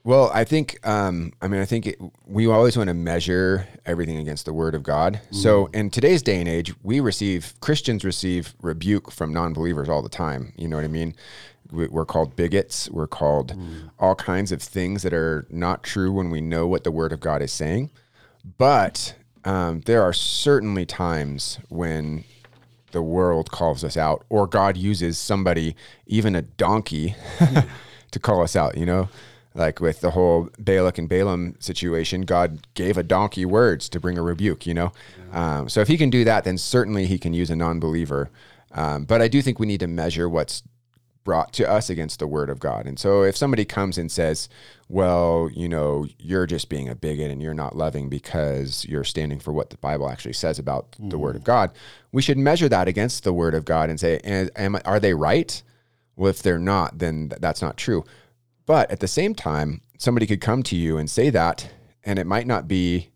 Well, 0.08 0.32
I 0.34 0.46
think, 0.46 0.80
um, 0.88 1.34
I 1.42 1.50
mean, 1.50 1.60
I 1.60 1.66
think 1.66 1.86
it, 1.86 2.00
we 2.26 2.48
always 2.48 2.78
want 2.78 2.88
to 2.88 2.94
measure 2.94 3.68
everything 3.86 4.16
against 4.20 4.46
the 4.46 4.54
Word 4.54 4.74
of 4.74 4.82
God. 4.82 5.20
Mm. 5.32 5.36
So, 5.36 5.66
in 5.74 5.90
today's 5.90 6.22
day 6.22 6.40
and 6.40 6.48
age, 6.48 6.74
we 6.82 7.02
receive 7.02 7.54
Christians 7.60 8.06
receive 8.06 8.56
rebuke 8.62 9.12
from 9.12 9.34
non-believers 9.34 9.90
all 9.90 10.02
the 10.02 10.08
time. 10.08 10.54
You 10.56 10.70
know 10.70 10.78
what 10.78 10.86
I 10.86 10.88
mean? 10.88 11.14
We're 11.74 12.06
called 12.06 12.38
bigots. 12.38 12.90
We're 12.90 13.08
called 13.08 13.58
mm. 13.58 13.92
all 14.00 14.16
kinds 14.16 14.54
of 14.54 14.62
things 14.62 15.04
that 15.04 15.12
are 15.12 15.46
not 15.50 15.84
true 15.84 16.14
when 16.14 16.30
we 16.30 16.40
know 16.40 16.68
what 16.68 16.86
the 16.86 16.92
Word 16.92 17.12
of 17.12 17.20
God 17.20 17.42
is 17.42 17.52
saying. 17.52 17.90
But 18.58 19.14
um, 19.44 19.82
there 19.82 20.04
are 20.04 20.14
certainly 20.14 20.86
times 20.86 21.60
when 21.68 22.24
the 22.92 23.02
world 23.02 23.52
calls 23.52 23.84
us 23.84 23.98
out, 23.98 24.26
or 24.30 24.48
God 24.48 24.78
uses 24.78 25.20
somebody, 25.20 25.76
even 26.06 26.34
a 26.34 26.44
donkey, 26.44 27.14
to 28.12 28.20
call 28.20 28.42
us 28.42 28.56
out. 28.56 28.78
You 28.78 28.86
know 28.86 29.10
like 29.58 29.82
with 29.82 30.02
the 30.02 30.12
whole 30.12 30.50
Balak 30.60 30.98
and 30.98 31.10
Balaam 31.10 31.56
situation, 31.60 32.22
God 32.22 32.68
gave 32.76 32.98
a 32.98 33.04
donkey 33.04 33.44
words 33.44 33.90
to 33.90 34.00
bring 34.00 34.18
a 34.18 34.22
rebuke, 34.22 34.68
you 34.68 34.74
know? 34.74 34.94
Yeah. 35.32 35.60
Um, 35.60 35.70
so 35.70 35.82
if 35.82 35.88
he 35.88 35.98
can 35.98 36.10
do 36.10 36.24
that, 36.24 36.44
then 36.44 36.58
certainly 36.58 37.08
he 37.08 37.18
can 37.18 37.34
use 37.34 37.50
a 37.50 37.56
non 37.56 37.80
believer. 37.80 38.30
Um, 38.72 39.06
but 39.06 39.22
I 39.22 39.28
do 39.28 39.42
think 39.42 39.60
we 39.60 39.66
need 39.66 39.80
to 39.80 39.88
measure 39.88 40.30
what's 40.30 40.62
brought 41.24 41.52
to 41.52 41.70
us 41.70 41.90
against 41.90 42.20
the 42.20 42.28
word 42.28 42.50
of 42.50 42.60
God. 42.60 42.86
And 42.86 42.98
so 42.98 43.24
if 43.24 43.36
somebody 43.36 43.66
comes 43.66 43.98
and 43.98 44.10
says, 44.10 44.48
well, 44.88 45.50
you 45.54 45.68
know, 45.68 46.08
you're 46.20 46.46
just 46.46 46.70
being 46.70 46.88
a 46.88 46.96
bigot 46.96 47.32
and 47.32 47.42
you're 47.42 47.54
not 47.54 47.76
loving 47.76 48.08
because 48.08 48.86
you're 48.86 49.04
standing 49.04 49.40
for 49.40 49.52
what 49.52 49.72
the 49.72 49.78
Bible 49.78 50.10
actually 50.10 50.34
says 50.34 50.58
about 50.58 50.92
mm. 50.92 51.10
the 51.10 51.18
word 51.18 51.36
of 51.36 51.42
mm. 51.42 51.46
God, 51.46 51.72
we 52.14 52.22
should 52.22 52.38
measure 52.38 52.70
that 52.70 52.88
against 52.88 53.26
the 53.26 53.34
word 53.34 53.56
of 53.56 53.66
God 53.66 53.90
and 53.90 54.00
say, 54.00 54.20
am, 54.20 54.80
are 54.86 55.02
they 55.02 55.14
right? 55.14 55.62
Well, 56.16 56.30
if 56.30 56.42
they're 56.42 56.60
not, 56.60 57.00
then 57.00 57.34
that's 57.42 57.62
not 57.62 57.76
true. 57.76 58.06
But 58.68 58.92
at 58.92 59.00
the 59.00 59.08
same 59.08 59.34
time, 59.34 59.82
somebody 59.98 60.28
could 60.28 60.42
come 60.42 60.62
to 60.64 60.76
you 60.76 61.00
and 61.00 61.10
say 61.10 61.32
that, 61.32 61.72
and 62.04 62.20
it 62.20 62.28
might 62.28 62.46
not 62.46 62.68
be 62.68 63.10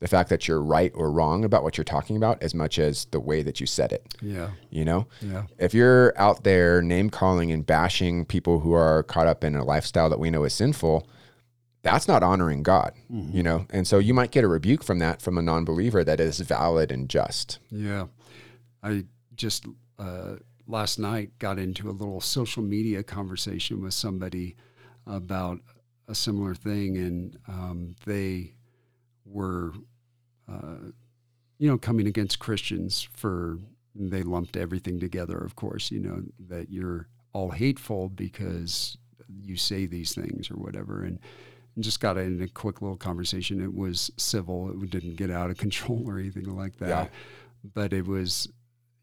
the 0.00 0.06
fact 0.06 0.30
that 0.30 0.46
you're 0.46 0.62
right 0.62 0.92
or 0.94 1.10
wrong 1.10 1.44
about 1.44 1.64
what 1.64 1.76
you're 1.76 1.84
talking 1.84 2.16
about 2.16 2.40
as 2.40 2.54
much 2.54 2.78
as 2.78 3.06
the 3.06 3.18
way 3.18 3.42
that 3.42 3.58
you 3.58 3.66
said 3.66 3.90
it. 3.90 4.14
Yeah. 4.22 4.50
You 4.70 4.84
know? 4.84 5.08
Yeah. 5.20 5.44
If 5.58 5.74
you're 5.74 6.12
out 6.16 6.44
there 6.44 6.80
name 6.82 7.10
calling 7.10 7.50
and 7.50 7.66
bashing 7.66 8.24
people 8.24 8.60
who 8.60 8.72
are 8.74 9.02
caught 9.02 9.26
up 9.26 9.42
in 9.42 9.56
a 9.56 9.64
lifestyle 9.64 10.08
that 10.10 10.20
we 10.20 10.30
know 10.30 10.44
is 10.44 10.54
sinful, 10.54 11.08
that's 11.82 12.06
not 12.06 12.22
honoring 12.22 12.62
God, 12.62 12.92
mm-hmm. 13.10 13.36
you 13.36 13.42
know? 13.42 13.66
And 13.70 13.88
so 13.88 13.98
you 13.98 14.14
might 14.14 14.30
get 14.30 14.44
a 14.44 14.48
rebuke 14.48 14.84
from 14.84 15.00
that 15.00 15.20
from 15.20 15.36
a 15.36 15.42
non 15.42 15.64
believer 15.64 16.04
that 16.04 16.20
is 16.20 16.38
valid 16.40 16.92
and 16.92 17.08
just. 17.08 17.58
Yeah. 17.70 18.06
I 18.82 19.04
just 19.34 19.66
uh, 19.98 20.36
last 20.68 21.00
night 21.00 21.36
got 21.40 21.58
into 21.58 21.88
a 21.88 21.92
little 21.92 22.20
social 22.20 22.62
media 22.62 23.02
conversation 23.02 23.82
with 23.82 23.94
somebody 23.94 24.54
about 25.08 25.60
a 26.06 26.14
similar 26.14 26.54
thing, 26.54 26.96
and 26.96 27.38
um, 27.48 27.96
they 28.06 28.54
were, 29.24 29.72
uh, 30.50 30.90
you 31.58 31.68
know, 31.68 31.78
coming 31.78 32.06
against 32.06 32.38
Christians 32.38 33.08
for 33.14 33.58
they 33.94 34.22
lumped 34.22 34.56
everything 34.56 35.00
together. 35.00 35.36
Of 35.36 35.56
course, 35.56 35.90
you 35.90 36.00
know 36.00 36.22
that 36.48 36.70
you're 36.70 37.08
all 37.32 37.50
hateful 37.50 38.08
because 38.08 38.96
you 39.42 39.56
say 39.56 39.86
these 39.86 40.14
things 40.14 40.50
or 40.50 40.54
whatever, 40.54 41.02
and, 41.02 41.18
and 41.74 41.84
just 41.84 42.00
got 42.00 42.16
in 42.16 42.40
a 42.42 42.48
quick 42.48 42.80
little 42.80 42.96
conversation. 42.96 43.62
It 43.62 43.74
was 43.74 44.10
civil; 44.16 44.70
it 44.70 44.90
didn't 44.90 45.16
get 45.16 45.30
out 45.30 45.50
of 45.50 45.56
control 45.58 46.04
or 46.06 46.18
anything 46.18 46.56
like 46.56 46.76
that. 46.78 46.88
Yeah. 46.88 47.06
But 47.74 47.92
it 47.92 48.06
was, 48.06 48.48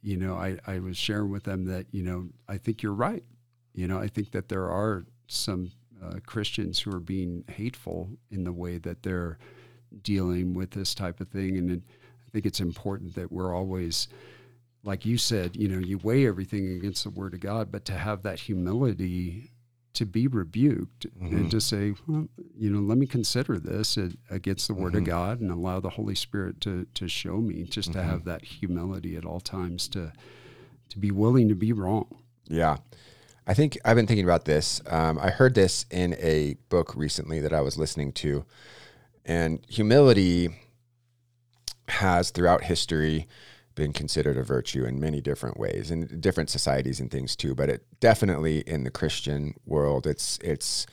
you 0.01 0.17
know, 0.17 0.35
I, 0.35 0.57
I 0.65 0.79
was 0.79 0.97
sharing 0.97 1.29
with 1.29 1.43
them 1.43 1.65
that 1.65 1.87
you 1.91 2.03
know 2.03 2.29
I 2.47 2.57
think 2.57 2.81
you're 2.81 2.93
right. 2.93 3.23
You 3.73 3.87
know, 3.87 3.99
I 3.99 4.07
think 4.07 4.31
that 4.31 4.47
there 4.47 4.69
are 4.69 5.05
some 5.27 5.71
uh, 6.05 6.19
Christians 6.25 6.79
who 6.79 6.95
are 6.95 6.99
being 6.99 7.43
hateful 7.47 8.09
in 8.31 8.43
the 8.43 8.53
way 8.53 8.77
that 8.77 9.03
they're 9.03 9.37
dealing 10.01 10.53
with 10.53 10.71
this 10.71 10.93
type 10.93 11.19
of 11.21 11.29
thing. 11.29 11.57
And 11.57 11.81
I 12.27 12.29
think 12.31 12.45
it's 12.45 12.59
important 12.59 13.15
that 13.15 13.31
we're 13.31 13.55
always, 13.55 14.07
like 14.83 15.05
you 15.05 15.17
said, 15.17 15.55
you 15.55 15.67
know, 15.67 15.79
you 15.79 15.97
weigh 15.97 16.27
everything 16.27 16.73
against 16.73 17.03
the 17.03 17.09
Word 17.09 17.33
of 17.33 17.39
God, 17.39 17.71
but 17.71 17.85
to 17.85 17.93
have 17.93 18.23
that 18.23 18.39
humility 18.39 19.51
to 19.93 20.05
be 20.05 20.27
rebuked 20.27 21.07
mm-hmm. 21.17 21.35
and 21.35 21.51
to 21.51 21.61
say, 21.61 21.93
well, 22.05 22.27
you 22.53 22.69
know, 22.69 22.81
let 22.81 22.97
me 22.97 23.07
consider 23.07 23.57
this 23.57 23.97
against 24.29 24.67
the 24.67 24.73
Word 24.73 24.89
mm-hmm. 24.89 24.97
of 24.97 25.05
God 25.05 25.39
and 25.39 25.51
allow 25.51 25.79
the 25.79 25.91
Holy 25.91 26.15
Spirit 26.15 26.61
to 26.61 26.85
to 26.93 27.07
show 27.07 27.37
me. 27.37 27.63
Just 27.63 27.91
mm-hmm. 27.91 27.99
to 27.99 28.05
have 28.05 28.25
that 28.25 28.43
humility 28.43 29.15
at 29.15 29.25
all 29.25 29.39
times 29.39 29.87
to 29.89 30.11
to 30.89 30.99
be 30.99 31.11
willing 31.11 31.49
to 31.49 31.55
be 31.55 31.73
wrong. 31.73 32.07
Yeah. 32.47 32.77
I 33.47 33.53
think 33.53 33.77
I've 33.85 33.95
been 33.95 34.07
thinking 34.07 34.25
about 34.25 34.45
this. 34.45 34.81
Um, 34.87 35.19
I 35.19 35.29
heard 35.29 35.53
this 35.53 35.85
in 35.91 36.15
a 36.19 36.55
book 36.69 36.95
recently 36.95 37.39
that 37.41 37.53
I 37.53 37.61
was 37.61 37.77
listening 37.77 38.11
to, 38.13 38.45
and 39.23 39.63
humility 39.67 40.49
has 41.87 42.31
throughout 42.31 42.63
history 42.63 43.27
been 43.75 43.93
considered 43.93 44.37
a 44.37 44.43
virtue 44.43 44.85
in 44.85 44.99
many 44.99 45.21
different 45.21 45.59
ways 45.59 45.91
in 45.91 46.19
different 46.19 46.49
societies 46.49 46.99
and 46.99 47.11
things 47.11 47.35
too 47.35 47.53
but 47.53 47.69
it 47.69 47.85
definitely 47.99 48.59
in 48.61 48.83
the 48.83 48.89
christian 48.89 49.53
world 49.65 50.07
it's 50.07 50.39
it's 50.41 50.87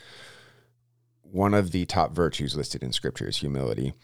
one 1.22 1.54
of 1.54 1.70
the 1.70 1.86
top 1.86 2.12
virtues 2.12 2.56
listed 2.56 2.82
in 2.82 2.92
scripture 2.92 3.28
is 3.28 3.38
humility 3.38 3.94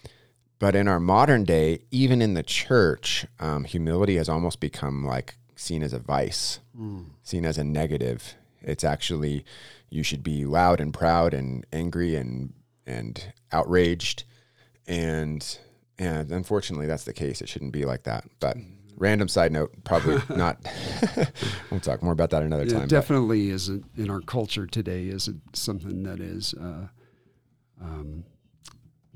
but 0.59 0.75
in 0.75 0.89
our 0.89 1.01
modern 1.01 1.45
day 1.45 1.81
even 1.91 2.23
in 2.23 2.35
the 2.35 2.43
church 2.43 3.27
um, 3.41 3.65
humility 3.65 4.17
has 4.17 4.29
almost 4.29 4.61
become 4.61 5.05
like 5.05 5.37
seen 5.59 5.83
as 5.83 5.92
a 5.92 5.99
vice, 5.99 6.61
mm. 6.79 7.07
seen 7.23 7.44
as 7.44 7.59
a 7.59 7.64
negative. 7.64 8.35
It's 8.62 8.85
actually 8.85 9.44
you 9.90 10.03
should 10.03 10.23
be 10.23 10.44
loud 10.44 10.81
and 10.81 10.92
proud 10.92 11.35
and 11.35 11.66
angry 11.73 12.14
and 12.14 12.53
and 12.87 13.33
outraged 13.53 14.25
and 14.87 15.59
and 15.99 16.31
unfortunately 16.31 16.87
that's 16.87 17.05
the 17.05 17.12
case. 17.12 17.40
It 17.40 17.49
shouldn't 17.49 17.73
be 17.73 17.85
like 17.85 18.05
that. 18.05 18.25
But 18.40 18.57
random 18.97 19.29
side 19.29 19.53
note, 19.53 19.73
probably 19.85 20.21
not. 20.37 20.59
we'll 21.71 21.81
talk 21.81 22.03
more 22.03 22.12
about 22.12 22.31
that 22.31 22.42
another 22.42 22.64
yeah, 22.64 22.79
time. 22.79 22.88
Definitely 22.88 23.49
but. 23.49 23.55
isn't 23.55 23.85
in 23.97 24.11
our 24.11 24.21
culture 24.21 24.66
today. 24.66 25.09
Isn't 25.09 25.57
something 25.57 26.05
that 26.05 26.21
is 26.21 26.55
uh, 26.55 26.88
um, 27.81 28.25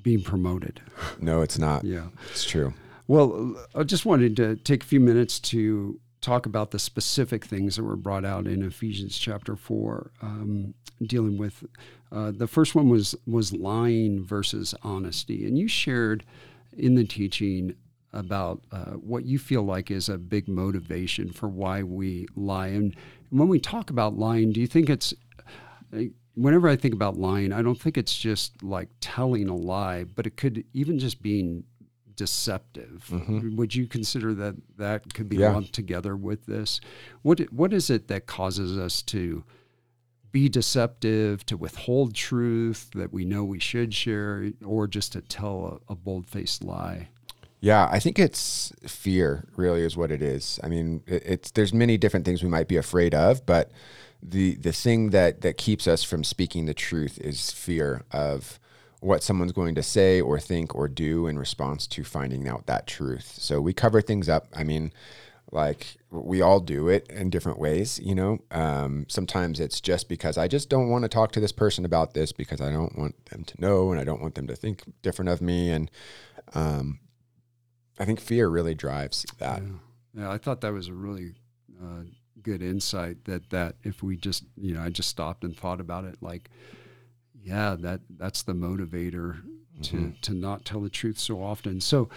being 0.02 0.22
promoted. 0.22 0.80
No, 1.20 1.42
it's 1.42 1.58
not. 1.58 1.84
yeah, 1.84 2.06
it's 2.30 2.44
true. 2.44 2.74
Well, 3.08 3.56
I 3.74 3.82
just 3.82 4.06
wanted 4.06 4.36
to 4.36 4.56
take 4.56 4.82
a 4.82 4.86
few 4.86 5.00
minutes 5.00 5.38
to 5.40 6.00
talk 6.22 6.46
about 6.46 6.70
the 6.70 6.78
specific 6.78 7.44
things 7.44 7.76
that 7.76 7.82
were 7.82 7.96
brought 7.96 8.24
out 8.24 8.46
in 8.46 8.62
Ephesians 8.62 9.18
chapter 9.18 9.56
four, 9.56 10.12
um, 10.22 10.72
dealing 11.02 11.36
with 11.36 11.64
uh, 12.10 12.30
the 12.30 12.46
first 12.46 12.74
one 12.74 12.88
was 12.88 13.14
was 13.26 13.52
lying 13.52 14.24
versus 14.24 14.74
honesty, 14.82 15.44
and 15.44 15.58
you 15.58 15.68
shared 15.68 16.24
in 16.72 16.94
the 16.94 17.04
teaching 17.04 17.74
about 18.14 18.62
uh, 18.72 18.92
what 18.92 19.24
you 19.24 19.38
feel 19.38 19.62
like 19.62 19.90
is 19.90 20.08
a 20.08 20.18
big 20.18 20.48
motivation 20.48 21.30
for 21.30 21.48
why 21.48 21.82
we 21.82 22.26
lie. 22.36 22.68
And 22.68 22.94
when 23.30 23.48
we 23.48 23.58
talk 23.58 23.90
about 23.90 24.16
lying, 24.16 24.52
do 24.52 24.60
you 24.60 24.66
think 24.66 24.88
it's 24.88 25.14
uh, 25.94 26.02
whenever 26.34 26.68
I 26.68 26.76
think 26.76 26.94
about 26.94 27.18
lying, 27.18 27.52
I 27.52 27.62
don't 27.62 27.80
think 27.80 27.96
it's 27.98 28.16
just 28.16 28.62
like 28.62 28.88
telling 29.00 29.48
a 29.48 29.56
lie, 29.56 30.04
but 30.04 30.26
it 30.26 30.36
could 30.36 30.64
even 30.72 30.98
just 30.98 31.22
being 31.22 31.64
deceptive. 32.16 33.06
Mm-hmm. 33.10 33.56
Would 33.56 33.74
you 33.74 33.86
consider 33.86 34.34
that 34.34 34.56
that 34.76 35.14
could 35.14 35.28
be 35.28 35.36
yeah. 35.36 35.52
lumped 35.52 35.72
together 35.72 36.16
with 36.16 36.46
this? 36.46 36.80
What 37.22 37.40
what 37.52 37.72
is 37.72 37.90
it 37.90 38.08
that 38.08 38.26
causes 38.26 38.78
us 38.78 39.02
to 39.02 39.44
be 40.30 40.48
deceptive, 40.48 41.44
to 41.46 41.56
withhold 41.56 42.14
truth 42.14 42.90
that 42.94 43.12
we 43.12 43.24
know 43.24 43.44
we 43.44 43.60
should 43.60 43.92
share, 43.92 44.50
or 44.64 44.86
just 44.86 45.12
to 45.12 45.20
tell 45.20 45.80
a, 45.88 45.92
a 45.92 45.96
bold 45.96 46.26
faced 46.26 46.64
lie? 46.64 47.08
Yeah, 47.60 47.88
I 47.92 48.00
think 48.00 48.18
it's 48.18 48.72
fear. 48.86 49.44
Really, 49.56 49.82
is 49.82 49.96
what 49.96 50.10
it 50.10 50.22
is. 50.22 50.58
I 50.64 50.68
mean, 50.68 51.02
it, 51.06 51.22
it's 51.24 51.50
there's 51.52 51.72
many 51.72 51.96
different 51.96 52.24
things 52.26 52.42
we 52.42 52.48
might 52.48 52.66
be 52.66 52.76
afraid 52.76 53.14
of, 53.14 53.46
but 53.46 53.70
the 54.22 54.54
the 54.56 54.72
thing 54.72 55.10
that 55.10 55.42
that 55.42 55.58
keeps 55.58 55.86
us 55.86 56.02
from 56.02 56.24
speaking 56.24 56.66
the 56.66 56.74
truth 56.74 57.18
is 57.20 57.50
fear 57.50 58.02
of 58.10 58.58
what 59.02 59.20
someone's 59.20 59.50
going 59.50 59.74
to 59.74 59.82
say 59.82 60.20
or 60.20 60.38
think 60.38 60.76
or 60.76 60.86
do 60.86 61.26
in 61.26 61.36
response 61.36 61.88
to 61.88 62.04
finding 62.04 62.46
out 62.46 62.66
that 62.66 62.86
truth. 62.86 63.34
So 63.36 63.60
we 63.60 63.72
cover 63.72 64.00
things 64.00 64.28
up. 64.28 64.46
I 64.54 64.62
mean, 64.62 64.92
like 65.50 65.96
we 66.08 66.40
all 66.40 66.60
do 66.60 66.88
it 66.88 67.08
in 67.10 67.28
different 67.28 67.58
ways, 67.58 67.98
you 67.98 68.14
know. 68.14 68.38
Um, 68.52 69.06
sometimes 69.08 69.58
it's 69.58 69.80
just 69.80 70.08
because 70.08 70.38
I 70.38 70.46
just 70.46 70.70
don't 70.70 70.88
want 70.88 71.02
to 71.02 71.08
talk 71.08 71.32
to 71.32 71.40
this 71.40 71.50
person 71.50 71.84
about 71.84 72.14
this 72.14 72.30
because 72.30 72.60
I 72.60 72.70
don't 72.70 72.96
want 72.96 73.26
them 73.26 73.42
to 73.42 73.60
know 73.60 73.90
and 73.90 74.00
I 74.00 74.04
don't 74.04 74.22
want 74.22 74.36
them 74.36 74.46
to 74.46 74.54
think 74.54 74.84
different 75.02 75.30
of 75.30 75.42
me. 75.42 75.70
And 75.70 75.90
um, 76.54 77.00
I 77.98 78.04
think 78.04 78.20
fear 78.20 78.48
really 78.48 78.74
drives 78.74 79.26
that. 79.38 79.62
Yeah. 79.62 80.22
yeah, 80.22 80.30
I 80.30 80.38
thought 80.38 80.60
that 80.60 80.72
was 80.72 80.86
a 80.86 80.94
really 80.94 81.34
uh, 81.82 82.04
good 82.40 82.62
insight 82.62 83.24
that 83.24 83.50
that 83.50 83.74
if 83.82 84.00
we 84.00 84.16
just 84.16 84.44
you 84.56 84.74
know 84.74 84.80
I 84.80 84.90
just 84.90 85.08
stopped 85.08 85.42
and 85.42 85.56
thought 85.56 85.80
about 85.80 86.04
it 86.04 86.18
like 86.20 86.50
yeah 87.42 87.76
that 87.78 88.00
that's 88.18 88.42
the 88.42 88.52
motivator 88.52 89.42
to 89.82 89.96
mm-hmm. 89.96 90.10
to 90.22 90.34
not 90.34 90.64
tell 90.64 90.80
the 90.80 90.90
truth 90.90 91.18
so 91.18 91.42
often. 91.42 91.80
So 91.80 92.08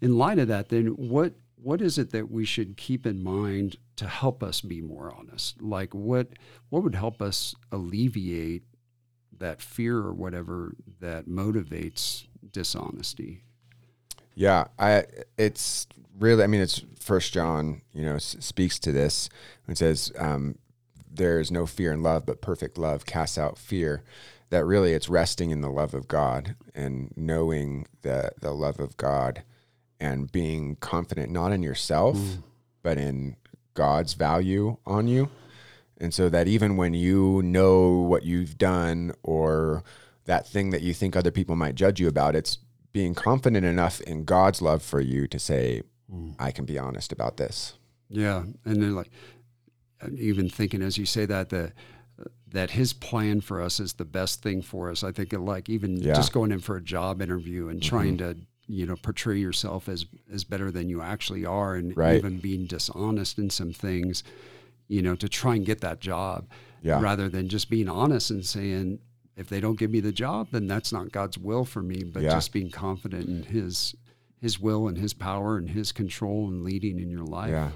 in 0.00 0.18
light 0.18 0.38
of 0.38 0.48
that 0.48 0.68
then 0.68 0.86
what 0.88 1.34
what 1.56 1.80
is 1.80 1.96
it 1.96 2.10
that 2.10 2.30
we 2.30 2.44
should 2.44 2.76
keep 2.76 3.06
in 3.06 3.22
mind 3.22 3.76
to 3.96 4.08
help 4.08 4.42
us 4.42 4.60
be 4.60 4.80
more 4.80 5.14
honest? 5.16 5.60
Like 5.62 5.94
what 5.94 6.28
what 6.70 6.82
would 6.82 6.94
help 6.94 7.22
us 7.22 7.54
alleviate 7.70 8.64
that 9.38 9.60
fear 9.60 9.98
or 9.98 10.12
whatever 10.12 10.74
that 11.00 11.26
motivates 11.26 12.26
dishonesty? 12.50 13.42
Yeah 14.34 14.64
i 14.78 15.04
it's 15.36 15.86
really 16.18 16.42
i 16.42 16.46
mean 16.46 16.60
it's 16.60 16.82
first 16.98 17.32
john 17.32 17.82
you 17.92 18.04
know 18.04 18.14
s- 18.14 18.36
speaks 18.40 18.78
to 18.78 18.92
this 18.92 19.28
and 19.66 19.76
says 19.76 20.12
um, 20.18 20.56
there 21.10 21.40
is 21.40 21.50
no 21.50 21.66
fear 21.66 21.92
in 21.92 22.02
love 22.02 22.24
but 22.24 22.40
perfect 22.40 22.78
love 22.78 23.04
casts 23.04 23.36
out 23.36 23.58
fear 23.58 24.02
that 24.52 24.64
really 24.64 24.92
it's 24.92 25.08
resting 25.08 25.50
in 25.50 25.60
the 25.60 25.70
love 25.70 25.94
of 25.94 26.06
god 26.06 26.54
and 26.74 27.12
knowing 27.16 27.86
the 28.02 28.30
the 28.40 28.52
love 28.52 28.78
of 28.78 28.96
god 28.96 29.42
and 29.98 30.30
being 30.30 30.76
confident 30.76 31.30
not 31.30 31.52
in 31.52 31.62
yourself 31.62 32.16
mm. 32.16 32.42
but 32.82 32.98
in 32.98 33.36
god's 33.74 34.14
value 34.14 34.76
on 34.86 35.08
you 35.08 35.28
and 35.98 36.12
so 36.12 36.28
that 36.28 36.46
even 36.48 36.76
when 36.76 36.94
you 36.94 37.40
know 37.42 37.90
what 37.90 38.24
you've 38.24 38.58
done 38.58 39.12
or 39.22 39.82
that 40.26 40.46
thing 40.46 40.70
that 40.70 40.82
you 40.82 40.92
think 40.92 41.16
other 41.16 41.30
people 41.30 41.56
might 41.56 41.74
judge 41.74 41.98
you 41.98 42.06
about 42.06 42.36
it's 42.36 42.58
being 42.92 43.14
confident 43.14 43.64
enough 43.64 44.00
in 44.02 44.24
god's 44.24 44.60
love 44.60 44.82
for 44.82 45.00
you 45.00 45.26
to 45.26 45.38
say 45.38 45.82
mm. 46.12 46.34
I 46.38 46.50
can 46.50 46.64
be 46.64 46.78
honest 46.78 47.12
about 47.12 47.36
this. 47.36 47.74
Yeah, 48.08 48.44
and 48.64 48.82
then 48.82 48.94
like 48.94 49.10
even 50.16 50.48
thinking 50.48 50.82
as 50.82 50.98
you 50.98 51.06
say 51.06 51.26
that 51.26 51.48
the 51.48 51.72
that 52.52 52.72
his 52.72 52.92
plan 52.92 53.40
for 53.40 53.60
us 53.60 53.80
is 53.80 53.94
the 53.94 54.04
best 54.04 54.42
thing 54.42 54.62
for 54.62 54.90
us. 54.90 55.02
I 55.02 55.12
think 55.12 55.32
like 55.32 55.68
even 55.68 55.96
yeah. 55.96 56.14
just 56.14 56.32
going 56.32 56.52
in 56.52 56.60
for 56.60 56.76
a 56.76 56.82
job 56.82 57.20
interview 57.20 57.68
and 57.68 57.80
mm-hmm. 57.80 57.88
trying 57.88 58.18
to 58.18 58.36
you 58.68 58.86
know 58.86 58.96
portray 58.96 59.38
yourself 59.38 59.88
as 59.88 60.06
as 60.32 60.44
better 60.44 60.70
than 60.70 60.88
you 60.88 61.02
actually 61.02 61.44
are, 61.44 61.74
and 61.74 61.96
right. 61.96 62.16
even 62.16 62.38
being 62.38 62.66
dishonest 62.66 63.38
in 63.38 63.50
some 63.50 63.72
things, 63.72 64.22
you 64.88 65.02
know, 65.02 65.14
to 65.16 65.28
try 65.28 65.54
and 65.56 65.66
get 65.66 65.80
that 65.80 66.00
job, 66.00 66.46
yeah. 66.82 67.00
rather 67.00 67.28
than 67.28 67.48
just 67.48 67.70
being 67.70 67.88
honest 67.88 68.30
and 68.30 68.44
saying 68.44 68.98
if 69.36 69.48
they 69.48 69.60
don't 69.60 69.78
give 69.78 69.90
me 69.90 70.00
the 70.00 70.12
job, 70.12 70.48
then 70.52 70.66
that's 70.66 70.92
not 70.92 71.10
God's 71.10 71.38
will 71.38 71.64
for 71.64 71.82
me. 71.82 72.04
But 72.04 72.22
yeah. 72.22 72.30
just 72.30 72.52
being 72.52 72.70
confident 72.70 73.28
in 73.28 73.42
His 73.44 73.94
his 74.42 74.58
will 74.58 74.88
and 74.88 74.98
his 74.98 75.14
power 75.14 75.56
and 75.56 75.70
his 75.70 75.92
control 75.92 76.48
and 76.48 76.64
leading 76.64 76.98
in 76.98 77.08
your 77.08 77.24
life. 77.24 77.50
Yeah. 77.50 77.70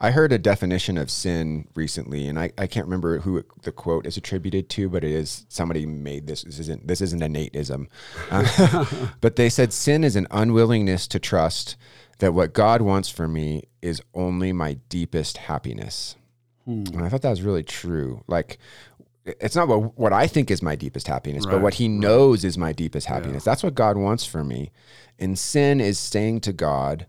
I 0.00 0.12
heard 0.12 0.32
a 0.32 0.38
definition 0.38 0.96
of 0.96 1.10
sin 1.10 1.66
recently, 1.74 2.28
and 2.28 2.38
I, 2.38 2.52
I 2.56 2.68
can't 2.68 2.86
remember 2.86 3.18
who 3.18 3.42
the 3.62 3.72
quote 3.72 4.06
is 4.06 4.16
attributed 4.16 4.68
to, 4.70 4.88
but 4.88 5.02
it 5.02 5.10
is 5.10 5.44
somebody 5.48 5.86
made 5.86 6.28
this. 6.28 6.42
This 6.42 6.60
isn't 6.60 6.86
this 6.86 7.00
isn't 7.00 7.22
a 7.22 7.26
Nateism, 7.26 7.88
uh, 8.30 9.08
but 9.20 9.36
they 9.36 9.48
said 9.48 9.72
sin 9.72 10.04
is 10.04 10.14
an 10.14 10.28
unwillingness 10.30 11.08
to 11.08 11.18
trust 11.18 11.76
that 12.20 12.32
what 12.32 12.52
God 12.52 12.82
wants 12.82 13.08
for 13.08 13.26
me 13.26 13.64
is 13.82 14.00
only 14.14 14.52
my 14.52 14.74
deepest 14.88 15.36
happiness. 15.36 16.16
Hmm. 16.64 16.84
And 16.92 17.04
I 17.04 17.08
thought 17.08 17.22
that 17.22 17.30
was 17.30 17.42
really 17.42 17.62
true. 17.62 18.22
Like, 18.26 18.58
it's 19.24 19.56
not 19.56 19.68
what, 19.68 19.98
what 19.98 20.12
I 20.12 20.26
think 20.26 20.50
is 20.50 20.62
my 20.62 20.76
deepest 20.76 21.08
happiness, 21.08 21.44
right. 21.44 21.52
but 21.52 21.62
what 21.62 21.74
He 21.74 21.88
knows 21.88 22.44
is 22.44 22.56
my 22.56 22.72
deepest 22.72 23.06
happiness. 23.06 23.44
Yeah. 23.44 23.52
That's 23.52 23.62
what 23.62 23.74
God 23.74 23.96
wants 23.96 24.24
for 24.24 24.44
me. 24.44 24.70
And 25.18 25.38
sin 25.38 25.80
is 25.80 25.98
saying 25.98 26.40
to 26.42 26.52
God, 26.52 27.06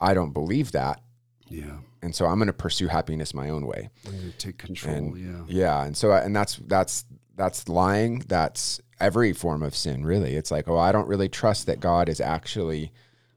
I 0.00 0.12
don't 0.12 0.32
believe 0.32 0.72
that. 0.72 1.00
Yeah. 1.48 1.78
And 2.02 2.14
so 2.14 2.26
I'm 2.26 2.38
going 2.38 2.46
to 2.46 2.52
pursue 2.52 2.88
happiness 2.88 3.34
my 3.34 3.48
own 3.50 3.66
way. 3.66 3.90
take 4.38 4.58
control. 4.58 4.94
And, 4.94 5.18
yeah. 5.18 5.44
Yeah. 5.48 5.84
And 5.84 5.96
so, 5.96 6.12
and 6.12 6.34
that's, 6.34 6.56
that's, 6.66 7.04
that's 7.36 7.68
lying. 7.68 8.20
That's 8.26 8.80
every 9.00 9.32
form 9.32 9.62
of 9.62 9.74
sin, 9.74 10.04
really. 10.04 10.36
It's 10.36 10.50
like, 10.50 10.68
oh, 10.68 10.78
I 10.78 10.92
don't 10.92 11.08
really 11.08 11.28
trust 11.28 11.66
that 11.66 11.80
God 11.80 12.08
is 12.08 12.20
actually 12.20 12.92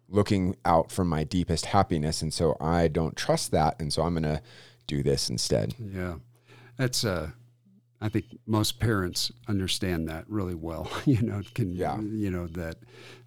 looking 0.07 0.55
out 0.65 0.91
for 0.91 1.05
my 1.05 1.23
deepest 1.23 1.67
happiness. 1.67 2.21
And 2.21 2.33
so 2.33 2.57
I 2.59 2.87
don't 2.87 3.15
trust 3.15 3.51
that. 3.51 3.79
And 3.79 3.93
so 3.93 4.03
I'm 4.03 4.13
going 4.13 4.23
to 4.23 4.41
do 4.87 5.03
this 5.03 5.29
instead. 5.29 5.75
Yeah. 5.79 6.15
That's, 6.77 7.03
uh, 7.03 7.31
I 8.01 8.09
think 8.09 8.25
most 8.45 8.79
parents 8.79 9.31
understand 9.47 10.07
that 10.07 10.25
really 10.29 10.55
well. 10.55 10.89
you 11.05 11.21
know, 11.21 11.41
can 11.53 11.73
yeah. 11.73 11.99
you 11.99 12.31
know 12.31 12.47
that 12.47 12.77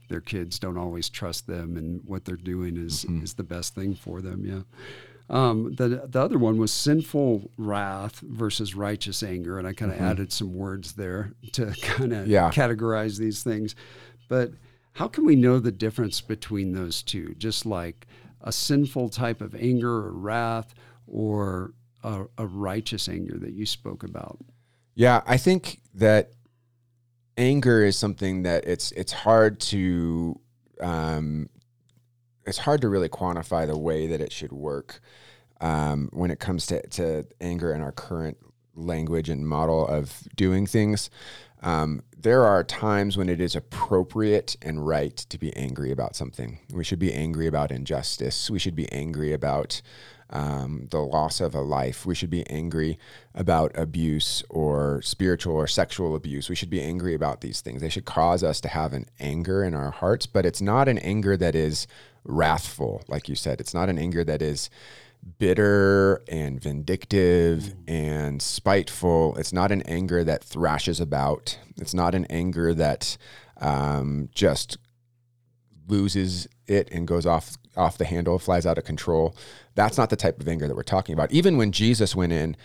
their 0.09 0.21
kids 0.21 0.59
don't 0.59 0.77
always 0.77 1.09
trust 1.09 1.47
them 1.47 1.77
and 1.77 2.03
what 2.05 2.25
they're 2.25 2.37
doing 2.37 2.77
is 2.77 3.05
mm-hmm. 3.05 3.23
is 3.23 3.35
the 3.35 3.43
best 3.43 3.75
thing 3.75 3.95
for 3.95 4.21
them. 4.21 4.45
Yeah. 4.45 4.63
Um, 5.31 5.75
the 5.75 6.07
the 6.07 6.21
other 6.21 6.39
one 6.39 6.59
was 6.59 6.73
sinful 6.73 7.51
wrath 7.57 8.21
versus 8.21 8.75
righteous 8.75 9.23
anger, 9.23 9.59
and 9.59 9.67
I 9.67 9.73
kind 9.73 9.91
of 9.91 9.97
mm-hmm. 9.97 10.07
added 10.07 10.33
some 10.33 10.55
words 10.55 10.93
there 10.93 11.33
to 11.53 11.67
kind 11.83 12.13
of 12.13 12.29
yeah. 12.29 12.51
categorize 12.51 13.19
these 13.19 13.43
things. 13.43 13.75
But 14.29 14.53
how 14.95 15.09
can 15.09 15.25
we 15.25 15.37
know 15.37 15.59
the 15.59 15.73
difference 15.73 16.21
between 16.21 16.73
those 16.73 17.03
two? 17.03 17.35
Just 17.39 17.65
like 17.65 18.07
a 18.43 18.53
sinful 18.53 19.09
type 19.09 19.41
of 19.41 19.55
anger 19.55 19.91
or 19.91 20.13
wrath, 20.13 20.75
or 21.07 21.73
a, 22.03 22.25
a 22.37 22.47
righteous 22.47 23.09
anger 23.09 23.39
that 23.39 23.53
you 23.53 23.65
spoke 23.65 24.03
about. 24.03 24.39
Yeah, 24.95 25.23
I 25.27 25.39
think 25.39 25.81
that 25.95 26.33
anger 27.37 27.85
is 27.85 27.97
something 27.97 28.43
that 28.43 28.67
it's 28.67 28.93
it's 28.93 29.13
hard 29.13 29.61
to 29.61 30.39
um, 30.81 31.49
it's 32.47 32.59
hard 32.59 32.81
to 32.81 32.89
really 32.89 33.09
quantify 33.09 33.67
the 33.67 33.77
way 33.77 34.07
that 34.09 34.21
it 34.21 34.33
should 34.33 34.53
work 34.53 35.01
um, 35.61 36.11
when 36.13 36.31
it 36.31 36.41
comes 36.41 36.67
to, 36.67 36.87
to 36.89 37.25
anger 37.41 37.73
in 37.73 37.81
our 37.81 37.93
current 37.93 38.37
language 38.75 39.29
and 39.29 39.47
model 39.47 39.87
of 39.87 40.27
doing 40.35 40.67
things. 40.67 41.09
Um, 41.63 42.03
there 42.19 42.45
are 42.45 42.65
times 42.65 43.17
when 43.17 43.29
it 43.29 43.41
is 43.41 43.55
appropriate 43.55 44.57
and 44.63 44.85
right 44.85 45.17
to 45.17 45.39
be 45.39 45.55
angry 45.57 45.93
about 45.93 46.17
something. 46.17 46.59
We 46.73 46.83
should 46.83 46.99
be 46.99 47.13
angry 47.13 47.47
about 47.47 47.71
injustice. 47.71 48.51
We 48.51 48.59
should 48.59 48.75
be 48.75 48.91
angry 48.91 49.33
about 49.33 49.81
um, 50.33 50.89
the 50.91 51.01
loss 51.01 51.41
of 51.41 51.55
a 51.55 51.61
life. 51.61 52.05
We 52.05 52.15
should 52.15 52.31
be 52.31 52.49
angry 52.49 52.99
about 53.35 53.77
abuse 53.77 54.43
or 54.49 55.03
spiritual 55.03 55.55
or 55.55 55.67
sexual 55.67 56.17
abuse. 56.17 56.49
We 56.49 56.57
should 56.57 56.71
be 56.71 56.83
angry 56.83 57.15
about 57.15 57.43
these 57.43 57.61
things. 57.61 57.81
They 57.81 57.89
should 57.89 58.07
cause 58.07 58.43
us 58.43 58.61
to 58.63 58.69
have 58.69 58.93
an 58.93 59.07
anger 59.21 59.63
in 59.63 59.75
our 59.75 59.91
hearts, 59.91 60.27
but 60.27 60.47
it's 60.47 60.63
not 60.63 60.89
an 60.89 60.99
anger 60.99 61.37
that 61.37 61.55
is 61.55 61.87
wrathful, 62.25 63.03
like 63.09 63.29
you 63.29 63.35
said. 63.35 63.61
It's 63.61 63.75
not 63.75 63.89
an 63.89 63.99
anger 63.99 64.25
that 64.25 64.43
is 64.43 64.71
bitter 65.39 66.23
and 66.29 66.61
vindictive 66.61 67.61
mm. 67.61 67.75
and 67.87 68.43
spiteful. 68.43 69.37
It's 69.37 69.53
not 69.53 69.71
an 69.71 69.83
anger 69.83 70.25
that 70.25 70.43
thrashes 70.43 70.99
about. 70.99 71.59
It's 71.77 71.95
not 71.95 72.15
an 72.15 72.25
anger 72.27 72.75
that 72.75 73.17
um, 73.61 74.31
just 74.35 74.79
loses 75.87 76.49
it 76.73 76.89
and 76.91 77.07
goes 77.07 77.27
off 77.27 77.57
off 77.77 77.99
the 77.99 78.05
handle, 78.05 78.39
flies 78.39 78.67
out 78.67 78.79
of 78.79 78.85
control. 78.85 79.35
That's 79.75 79.97
not 79.97 80.11
the 80.11 80.17
type 80.17 80.41
of 80.41 80.49
anger 80.49 80.69
that 80.69 80.77
we're 80.77 80.83
talking 80.83 81.15
about. 81.15 81.33
Even 81.33 81.57
when 81.57 81.73
Jesus 81.73 82.15
went 82.15 82.33
in 82.33 82.57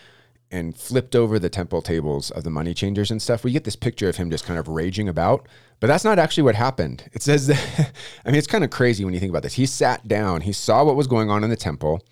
and 0.50 0.76
flipped 0.76 1.14
over 1.14 1.38
the 1.38 1.50
temple 1.50 1.82
tables 1.82 2.30
of 2.30 2.44
the 2.44 2.50
money 2.50 2.74
changers 2.74 3.10
and 3.10 3.20
stuff, 3.20 3.44
we 3.44 3.52
get 3.52 3.64
this 3.64 3.76
picture 3.76 4.08
of 4.08 4.16
him 4.16 4.30
just 4.30 4.44
kind 4.44 4.58
of 4.58 4.68
raging 4.68 5.08
about. 5.08 5.46
But 5.80 5.86
that's 5.88 6.04
not 6.04 6.18
actually 6.18 6.42
what 6.42 6.54
happened. 6.54 7.08
It 7.12 7.22
says 7.22 7.46
that, 7.46 7.92
I 8.24 8.30
mean, 8.30 8.38
it's 8.38 8.46
kind 8.46 8.64
of 8.64 8.70
crazy 8.70 9.04
when 9.04 9.14
you 9.14 9.20
think 9.20 9.30
about 9.30 9.42
this. 9.42 9.54
He 9.54 9.66
sat 9.66 10.08
down, 10.08 10.42
he 10.42 10.52
saw 10.52 10.84
what 10.84 10.96
was 10.96 11.06
going 11.06 11.30
on 11.30 11.44
in 11.44 11.50
the 11.50 11.56
temple, 11.56 12.02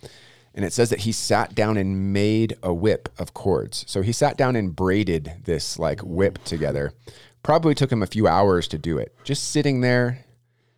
and 0.54 0.64
it 0.64 0.72
says 0.72 0.90
that 0.90 1.00
he 1.00 1.12
sat 1.12 1.54
down 1.54 1.76
and 1.76 2.12
made 2.12 2.56
a 2.62 2.72
whip 2.72 3.08
of 3.18 3.34
cords. 3.34 3.84
So 3.88 4.02
he 4.02 4.12
sat 4.12 4.36
down 4.36 4.56
and 4.56 4.74
braided 4.74 5.32
this 5.44 5.78
like 5.78 6.00
whip 6.00 6.42
together. 6.44 6.92
Probably 7.42 7.74
took 7.74 7.92
him 7.92 8.02
a 8.02 8.06
few 8.06 8.26
hours 8.26 8.66
to 8.68 8.78
do 8.78 8.98
it. 8.98 9.14
Just 9.22 9.50
sitting 9.50 9.80
there, 9.80 10.25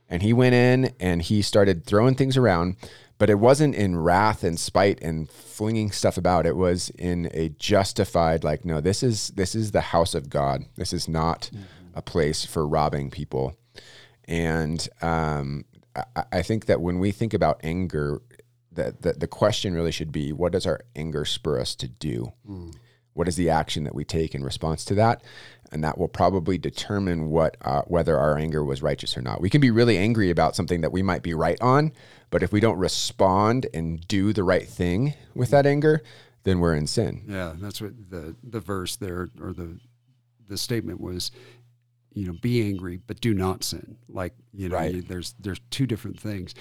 and 0.08 0.22
he 0.22 0.32
went 0.32 0.54
in 0.54 0.94
and 0.98 1.22
he 1.22 1.42
started 1.42 1.84
throwing 1.84 2.14
things 2.14 2.36
around, 2.36 2.76
but 3.18 3.28
it 3.30 3.38
wasn't 3.38 3.74
in 3.74 3.98
wrath 3.98 4.44
and 4.44 4.58
spite 4.58 5.02
and 5.02 5.28
flinging 5.28 5.90
stuff 5.90 6.16
about. 6.16 6.46
It 6.46 6.56
was 6.56 6.90
in 6.90 7.30
a 7.34 7.50
justified, 7.50 8.44
like, 8.44 8.64
no, 8.64 8.80
this 8.80 9.02
is 9.02 9.28
this 9.30 9.54
is 9.54 9.72
the 9.72 9.80
house 9.80 10.14
of 10.14 10.30
God. 10.30 10.64
This 10.76 10.92
is 10.92 11.08
not 11.08 11.50
mm-hmm. 11.52 11.64
a 11.98 12.02
place 12.02 12.44
for 12.44 12.66
robbing 12.66 13.10
people. 13.10 13.56
And 14.26 14.86
um, 15.02 15.64
I, 15.96 16.24
I, 16.32 16.42
think 16.42 16.66
that 16.66 16.82
when 16.82 16.98
we 16.98 17.12
think 17.12 17.32
about 17.32 17.60
anger, 17.62 18.20
that 18.72 19.02
the, 19.02 19.14
the 19.14 19.26
question 19.26 19.74
really 19.74 19.90
should 19.90 20.12
be, 20.12 20.32
what 20.32 20.52
does 20.52 20.66
our 20.66 20.80
anger 20.94 21.24
spur 21.24 21.58
us 21.58 21.74
to 21.76 21.88
do? 21.88 22.32
Mm. 22.48 22.74
What 23.14 23.26
is 23.26 23.36
the 23.36 23.50
action 23.50 23.84
that 23.84 23.94
we 23.94 24.04
take 24.04 24.34
in 24.34 24.44
response 24.44 24.84
to 24.84 24.94
that? 24.96 25.22
And 25.72 25.84
that 25.84 25.98
will 25.98 26.08
probably 26.08 26.58
determine 26.58 27.30
what 27.30 27.56
uh, 27.62 27.82
whether 27.82 28.16
our 28.18 28.38
anger 28.38 28.64
was 28.64 28.82
righteous 28.82 29.16
or 29.16 29.22
not. 29.22 29.40
We 29.40 29.50
can 29.50 29.60
be 29.60 29.70
really 29.70 29.98
angry 29.98 30.30
about 30.30 30.56
something 30.56 30.80
that 30.80 30.92
we 30.92 31.02
might 31.02 31.22
be 31.22 31.34
right 31.34 31.60
on, 31.60 31.92
but 32.30 32.42
if 32.42 32.52
we 32.52 32.60
don't 32.60 32.78
respond 32.78 33.66
and 33.74 34.06
do 34.08 34.32
the 34.32 34.44
right 34.44 34.66
thing 34.66 35.14
with 35.34 35.50
that 35.50 35.66
anger, 35.66 36.02
then 36.44 36.60
we're 36.60 36.74
in 36.74 36.86
sin. 36.86 37.24
Yeah, 37.26 37.54
that's 37.58 37.80
what 37.80 37.92
the 38.10 38.36
the 38.42 38.60
verse 38.60 38.96
there 38.96 39.28
or 39.40 39.52
the 39.52 39.78
the 40.48 40.58
statement 40.58 41.00
was. 41.00 41.30
You 42.14 42.26
know, 42.26 42.32
be 42.32 42.62
angry, 42.62 42.96
but 42.96 43.20
do 43.20 43.32
not 43.32 43.62
sin. 43.62 43.96
Like 44.08 44.32
you 44.52 44.68
know, 44.68 44.76
right. 44.76 44.92
you, 44.92 45.02
there's 45.02 45.34
there's 45.38 45.60
two 45.70 45.86
different 45.86 46.18
things, 46.18 46.52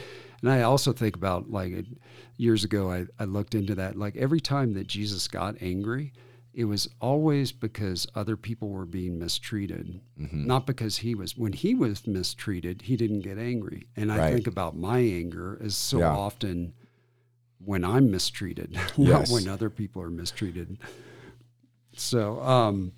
And 0.41 0.51
I 0.51 0.61
also 0.61 0.93
think 0.93 1.15
about 1.15 1.49
like 1.49 1.73
years 2.35 2.63
ago, 2.63 2.91
I, 2.91 3.05
I 3.19 3.23
looked 3.23 3.55
into 3.55 3.73
that. 3.75 3.95
Like 3.95 4.15
every 4.17 4.39
time 4.39 4.73
that 4.73 4.85
Jesus 4.85 5.27
got 5.27 5.55
angry, 5.61 6.13
it 6.57 6.65
was 6.65 6.89
always 6.99 7.51
because 7.51 8.07
other 8.15 8.35
people 8.35 8.69
were 8.69 8.87
being 8.87 9.19
mistreated, 9.19 10.01
mm-hmm. 10.19 10.47
not 10.47 10.65
because 10.65 10.97
he 10.97 11.13
was. 11.13 11.37
When 11.37 11.53
he 11.53 11.75
was 11.75 12.07
mistreated, 12.07 12.81
he 12.81 12.97
didn't 12.97 13.19
get 13.19 13.37
angry. 13.37 13.85
And 13.95 14.11
I 14.11 14.17
right. 14.17 14.33
think 14.33 14.47
about 14.47 14.75
my 14.75 14.97
anger 14.97 15.61
as 15.63 15.77
so 15.77 15.99
yeah. 15.99 16.09
often 16.09 16.73
when 17.63 17.85
I'm 17.85 18.09
mistreated, 18.09 18.71
yes. 18.97 18.97
not 18.97 19.29
when 19.29 19.47
other 19.47 19.69
people 19.69 20.01
are 20.01 20.09
mistreated. 20.09 20.79
So, 21.95 22.41
um, 22.41 22.91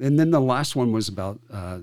and 0.00 0.16
then 0.16 0.30
the 0.30 0.40
last 0.40 0.76
one 0.76 0.92
was 0.92 1.08
about 1.08 1.40
uh, 1.52 1.80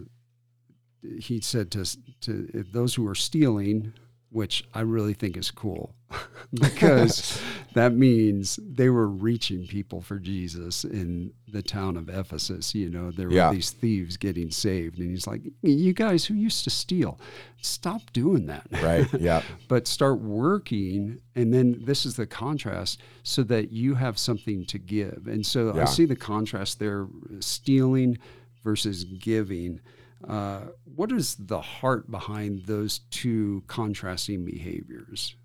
he 1.20 1.42
said 1.42 1.70
to 1.72 1.86
to 2.22 2.66
those 2.72 2.96
who 2.96 3.06
are 3.10 3.16
stealing, 3.16 3.92
which 4.34 4.64
I 4.74 4.82
really 4.82 5.14
think 5.14 5.38
is 5.38 5.52
cool 5.52 5.94
because 6.54 7.40
that 7.76 7.94
means 7.94 8.60
they 8.68 8.90
were 8.90 9.08
reaching 9.08 9.68
people 9.68 10.02
for 10.02 10.18
Jesus 10.18 10.84
in 10.84 11.32
the 11.48 11.62
town 11.62 11.98
of 11.98 12.10
Ephesus. 12.10 12.74
You 12.74 12.90
know, 12.90 13.12
there 13.12 13.28
were 13.28 13.34
yeah. 13.34 13.54
these 13.54 13.70
thieves 13.70 14.18
getting 14.18 14.50
saved. 14.50 14.98
And 14.98 15.12
he's 15.12 15.28
like, 15.28 15.44
You 15.62 15.94
guys 15.94 16.26
who 16.26 16.34
used 16.34 16.64
to 16.64 16.72
steal, 16.72 17.20
stop 17.62 18.02
doing 18.12 18.48
that. 18.48 18.66
Right. 18.82 19.08
Yeah. 19.24 19.44
but 19.68 19.88
start 19.88 20.20
working. 20.20 21.22
And 21.36 21.54
then 21.54 21.84
this 21.86 22.04
is 22.04 22.16
the 22.16 22.26
contrast 22.26 23.02
so 23.22 23.44
that 23.44 23.72
you 23.72 23.94
have 23.94 24.18
something 24.18 24.66
to 24.66 24.80
give. 24.80 25.28
And 25.28 25.46
so 25.46 25.76
yeah. 25.76 25.84
I 25.84 25.86
see 25.86 26.06
the 26.06 26.16
contrast 26.16 26.80
there 26.80 27.08
stealing 27.40 28.18
versus 28.64 29.04
giving. 29.04 29.80
Uh, 30.28 30.62
what 30.96 31.12
is 31.12 31.36
the 31.36 31.62
heart 31.62 32.10
behind 32.10 32.66
those 32.66 33.00
two 33.10 33.64
contrasting 33.68 34.46
behaviors? 34.46 35.36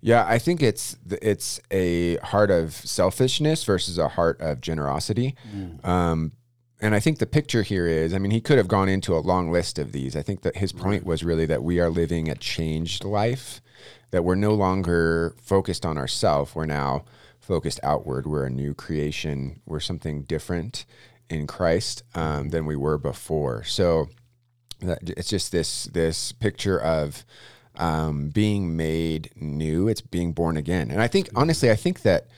Yeah, 0.00 0.26
I 0.28 0.38
think 0.38 0.62
it's 0.62 0.96
it's 1.10 1.60
a 1.70 2.16
heart 2.18 2.50
of 2.50 2.74
selfishness 2.74 3.64
versus 3.64 3.96
a 3.96 4.08
heart 4.08 4.38
of 4.40 4.60
generosity. 4.60 5.34
Mm. 5.50 5.82
Um, 5.82 6.32
and 6.80 6.94
I 6.94 7.00
think 7.00 7.18
the 7.18 7.26
picture 7.26 7.62
here 7.62 7.86
is, 7.86 8.12
I 8.12 8.18
mean, 8.18 8.30
he 8.30 8.42
could 8.42 8.58
have 8.58 8.68
gone 8.68 8.90
into 8.90 9.16
a 9.16 9.20
long 9.20 9.50
list 9.50 9.78
of 9.78 9.92
these. 9.92 10.14
I 10.14 10.20
think 10.20 10.42
that 10.42 10.58
his 10.58 10.72
point 10.72 11.02
right. 11.02 11.06
was 11.06 11.24
really 11.24 11.46
that 11.46 11.62
we 11.62 11.80
are 11.80 11.88
living 11.88 12.28
a 12.28 12.34
changed 12.34 13.04
life, 13.04 13.62
that 14.10 14.24
we're 14.24 14.34
no 14.34 14.52
longer 14.52 15.34
focused 15.40 15.86
on 15.86 15.96
ourselves. 15.96 16.54
We're 16.54 16.66
now 16.66 17.06
focused 17.40 17.80
outward. 17.82 18.26
We're 18.26 18.44
a 18.44 18.50
new 18.50 18.74
creation. 18.74 19.62
We're 19.64 19.80
something 19.80 20.24
different 20.24 20.84
in 21.34 21.46
Christ 21.46 22.02
um, 22.14 22.50
than 22.50 22.66
we 22.66 22.76
were 22.76 22.98
before. 22.98 23.64
So 23.64 24.08
that, 24.80 24.98
it's 25.10 25.28
just 25.28 25.52
this 25.52 25.84
this 25.84 26.32
picture 26.32 26.80
of 26.80 27.24
um, 27.76 28.30
being 28.30 28.76
made 28.76 29.30
new. 29.36 29.88
It's 29.88 30.00
being 30.00 30.32
born 30.32 30.56
again. 30.56 30.90
And 30.90 31.00
I 31.00 31.08
think 31.08 31.28
honestly, 31.34 31.70
I 31.70 31.76
think 31.76 32.02
that 32.02 32.28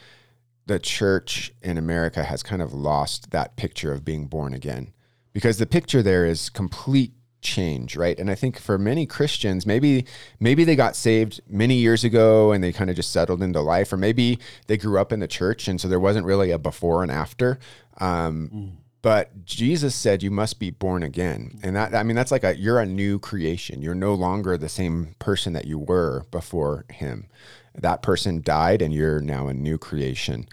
the 0.67 0.79
church 0.79 1.53
in 1.63 1.79
America 1.79 2.25
has 2.25 2.43
kind 2.43 2.61
of 2.61 2.73
lost 2.73 3.31
that 3.31 3.57
picture 3.57 3.93
of 3.93 4.05
being 4.05 4.27
born 4.27 4.53
again 4.53 4.93
because 5.33 5.59
the 5.59 5.67
picture 5.67 6.03
there 6.03 6.27
is 6.27 6.49
complete 6.49 7.13
change 7.43 7.95
right 7.95 8.19
and 8.19 8.31
i 8.31 8.35
think 8.35 8.59
for 8.59 8.77
many 8.77 9.07
christians 9.07 9.67
maybe 9.67 10.05
maybe 10.41 10.65
they 10.65 10.75
got 10.75 10.97
saved 10.97 11.41
many 11.47 11.75
years 11.75 12.03
ago 12.03 12.51
and 12.51 12.65
they 12.65 12.73
kind 12.73 12.91
of 12.91 12.97
just 12.97 13.13
settled 13.13 13.43
into 13.43 13.61
life 13.61 13.93
or 13.93 13.97
maybe 13.97 14.39
they 14.67 14.77
grew 14.77 14.99
up 14.99 15.13
in 15.13 15.21
the 15.21 15.29
church 15.29 15.69
and 15.69 15.81
so 15.81 15.87
there 15.87 16.01
wasn't 16.01 16.25
really 16.25 16.51
a 16.51 16.59
before 16.59 17.03
and 17.03 17.13
after 17.13 17.59
um, 17.99 18.51
mm. 18.53 18.86
But 19.07 19.45
Jesus 19.45 19.95
said 19.95 20.25
you 20.25 20.33
must 20.33 20.59
be 20.59 20.73
born 20.73 21.05
again. 21.05 21.61
And 21.63 21.77
that 21.77 21.95
I 21.95 22.03
mean 22.03 22.17
that's 22.17 22.33
like 22.33 22.43
a 22.43 22.57
you're 22.57 22.81
a 22.81 22.87
new 22.87 23.21
creation. 23.21 23.81
You're 23.81 23.95
no 23.95 24.15
longer 24.15 24.59
the 24.59 24.69
same 24.69 25.15
person 25.21 25.53
that 25.53 25.65
you 25.65 25.79
were 25.79 26.25
before 26.33 26.87
him. 26.91 27.29
That 27.77 28.03
person 28.03 28.43
died 28.43 28.83
and 28.83 28.93
you're 28.93 29.21
now 29.21 29.47
a 29.47 29.55
new 29.55 29.79
creation. 29.79 30.49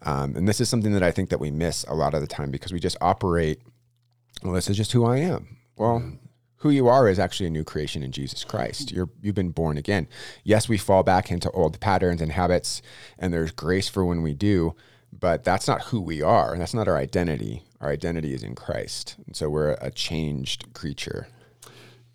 Um, 0.00 0.36
and 0.36 0.48
this 0.48 0.58
is 0.58 0.70
something 0.70 0.92
that 0.92 1.02
I 1.02 1.10
think 1.10 1.28
that 1.28 1.38
we 1.38 1.50
miss 1.50 1.84
a 1.84 1.94
lot 1.94 2.14
of 2.14 2.22
the 2.22 2.26
time 2.26 2.50
because 2.50 2.72
we 2.72 2.80
just 2.80 2.96
operate 3.02 3.60
well 4.42 4.54
this 4.54 4.70
is 4.70 4.78
just 4.78 4.92
who 4.92 5.04
I 5.04 5.18
am. 5.18 5.58
Well, 5.76 6.02
who 6.60 6.70
you 6.70 6.88
are 6.88 7.10
is 7.10 7.18
actually 7.18 7.48
a 7.48 7.50
new 7.50 7.62
creation 7.62 8.02
in 8.02 8.10
Jesus 8.10 8.42
Christ. 8.42 8.90
You're 8.90 9.10
you've 9.20 9.34
been 9.34 9.50
born 9.50 9.76
again. 9.76 10.08
Yes, 10.44 10.66
we 10.66 10.78
fall 10.78 11.02
back 11.02 11.30
into 11.30 11.50
old 11.50 11.78
patterns 11.78 12.22
and 12.22 12.32
habits 12.32 12.80
and 13.18 13.34
there's 13.34 13.52
grace 13.52 13.90
for 13.90 14.02
when 14.02 14.22
we 14.22 14.32
do, 14.32 14.74
but 15.12 15.44
that's 15.44 15.68
not 15.68 15.82
who 15.82 16.00
we 16.00 16.22
are. 16.22 16.56
That's 16.56 16.72
not 16.72 16.88
our 16.88 16.96
identity. 16.96 17.64
Our 17.80 17.90
identity 17.90 18.34
is 18.34 18.42
in 18.42 18.54
Christ. 18.54 19.16
And 19.26 19.36
so 19.36 19.48
we're 19.48 19.72
a 19.80 19.90
changed 19.90 20.72
creature. 20.72 21.28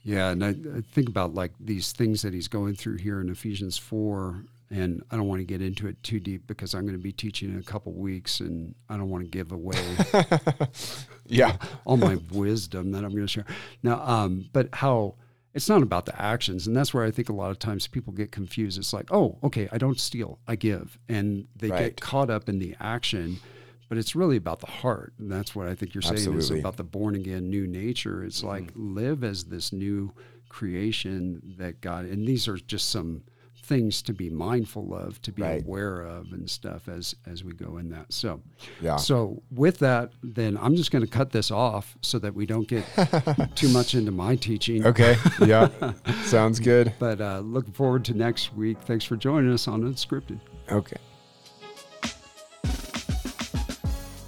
Yeah, 0.01 0.31
and 0.31 0.43
I, 0.43 0.49
I, 0.49 0.81
think 0.81 1.07
about 1.07 1.33
like 1.33 1.53
these 1.61 1.93
things 1.93 2.23
that 2.23 2.33
he's 2.33 2.49
going 2.49 2.75
through 2.75 2.97
here 2.97 3.21
in 3.21 3.29
Ephesians 3.29 3.77
4 3.77 4.43
and 4.69 5.03
I 5.11 5.15
don't 5.15 5.27
want 5.27 5.39
to 5.39 5.45
get 5.45 5.61
into 5.61 5.87
it 5.87 6.01
too 6.03 6.19
deep 6.19 6.47
because 6.47 6.73
I'm 6.73 6.81
going 6.81 6.97
to 6.97 7.01
be 7.01 7.11
teaching 7.11 7.53
in 7.53 7.59
a 7.59 7.63
couple 7.63 7.93
weeks 7.93 8.39
and 8.39 8.75
I 8.89 8.97
don't 8.97 9.09
want 9.09 9.23
to 9.23 9.29
give 9.29 9.51
away 9.51 9.77
yeah 11.25 11.57
all 11.85 11.95
my 11.95 12.17
wisdom 12.31 12.91
that 12.91 13.03
I'm 13.03 13.11
going 13.11 13.21
to 13.23 13.27
share. 13.27 13.45
Now 13.81 14.01
um, 14.05 14.49
but 14.51 14.69
how 14.73 15.15
it's 15.53 15.69
not 15.69 15.83
about 15.83 16.05
the 16.05 16.19
actions 16.19 16.65
and 16.65 16.75
that's 16.75 16.93
where 16.93 17.03
i 17.03 17.11
think 17.11 17.29
a 17.29 17.33
lot 17.33 17.51
of 17.51 17.59
times 17.59 17.85
people 17.85 18.11
get 18.11 18.31
confused 18.31 18.79
it's 18.79 18.91
like 18.91 19.11
oh 19.11 19.37
okay 19.43 19.69
i 19.71 19.77
don't 19.77 19.99
steal 19.99 20.39
i 20.47 20.55
give 20.55 20.97
and 21.07 21.47
they 21.55 21.69
right. 21.69 21.79
get 21.79 22.01
caught 22.01 22.31
up 22.31 22.49
in 22.49 22.57
the 22.57 22.75
action 22.79 23.39
but 23.89 23.97
it's 23.97 24.15
really 24.15 24.37
about 24.37 24.59
the 24.59 24.67
heart 24.67 25.13
and 25.19 25.31
that's 25.31 25.55
what 25.55 25.67
i 25.67 25.75
think 25.75 25.93
you're 25.93 26.01
saying 26.01 26.15
Absolutely. 26.15 26.43
is 26.43 26.51
about 26.51 26.77
the 26.77 26.83
born 26.83 27.15
again 27.15 27.49
new 27.49 27.67
nature 27.67 28.23
it's 28.23 28.39
mm-hmm. 28.39 28.47
like 28.47 28.71
live 28.75 29.23
as 29.23 29.45
this 29.45 29.71
new 29.73 30.11
creation 30.49 31.55
that 31.57 31.81
god 31.81 32.05
and 32.05 32.27
these 32.27 32.47
are 32.47 32.57
just 32.57 32.89
some 32.89 33.23
things 33.63 34.01
to 34.01 34.13
be 34.13 34.29
mindful 34.29 34.93
of, 34.93 35.21
to 35.21 35.31
be 35.31 35.41
right. 35.41 35.63
aware 35.63 36.01
of, 36.01 36.31
and 36.33 36.49
stuff 36.49 36.87
as 36.87 37.15
as 37.25 37.43
we 37.43 37.53
go 37.53 37.77
in 37.77 37.89
that. 37.89 38.11
So, 38.11 38.41
yeah. 38.81 38.97
So 38.97 39.41
with 39.51 39.79
that, 39.79 40.11
then 40.21 40.57
I'm 40.57 40.75
just 40.75 40.91
going 40.91 41.03
to 41.03 41.09
cut 41.09 41.31
this 41.31 41.49
off 41.49 41.97
so 42.01 42.19
that 42.19 42.33
we 42.33 42.45
don't 42.45 42.67
get 42.67 42.85
too 43.55 43.69
much 43.69 43.95
into 43.95 44.11
my 44.11 44.35
teaching. 44.35 44.85
Okay. 44.85 45.15
Yeah. 45.41 45.69
Sounds 46.23 46.59
good. 46.71 46.93
But 46.99 47.21
uh, 47.21 47.39
looking 47.39 47.73
forward 47.73 48.05
to 48.05 48.13
next 48.13 48.53
week. 48.53 48.77
Thanks 48.81 49.05
for 49.05 49.15
joining 49.15 49.51
us 49.51 49.67
on 49.67 49.81
Unscripted. 49.83 50.39
Okay. 50.69 50.97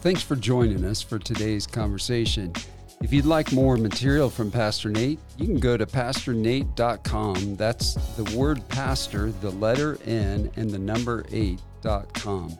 Thanks 0.06 0.22
for 0.22 0.36
joining 0.36 0.86
us 0.86 1.02
for 1.02 1.18
today's 1.18 1.66
conversation. 1.66 2.54
If 3.02 3.12
you'd 3.12 3.26
like 3.26 3.52
more 3.52 3.76
material 3.76 4.30
from 4.30 4.52
Pastor 4.52 4.92
Nate, 4.92 5.18
you 5.36 5.48
can 5.48 5.60
go 5.60 5.78
to 5.78 5.88
pastorn8.com. 5.88 7.56
That's 7.56 7.96
the 8.16 8.38
word 8.38 8.62
pastor, 8.70 9.32
the 9.32 9.50
letter 9.50 9.98
N, 10.06 10.52
and 10.58 10.70
the 10.70 10.78
number 10.78 11.24
8.com. 11.24 12.56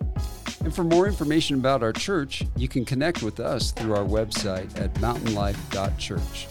And 0.62 0.74
for 0.74 0.84
more 0.84 1.06
information 1.06 1.60
about 1.60 1.84
our 1.84 1.94
church, 1.94 2.42
you 2.58 2.68
can 2.68 2.84
connect 2.84 3.22
with 3.22 3.40
us 3.40 3.72
through 3.72 3.94
our 3.94 4.06
website 4.06 4.76
at 4.82 4.92
mountainlife.church. 4.96 6.48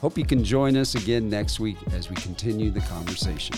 Hope 0.00 0.16
you 0.16 0.24
can 0.24 0.44
join 0.44 0.76
us 0.76 0.94
again 0.94 1.28
next 1.28 1.58
week 1.58 1.78
as 1.90 2.08
we 2.08 2.14
continue 2.14 2.70
the 2.70 2.82
conversation. 2.82 3.56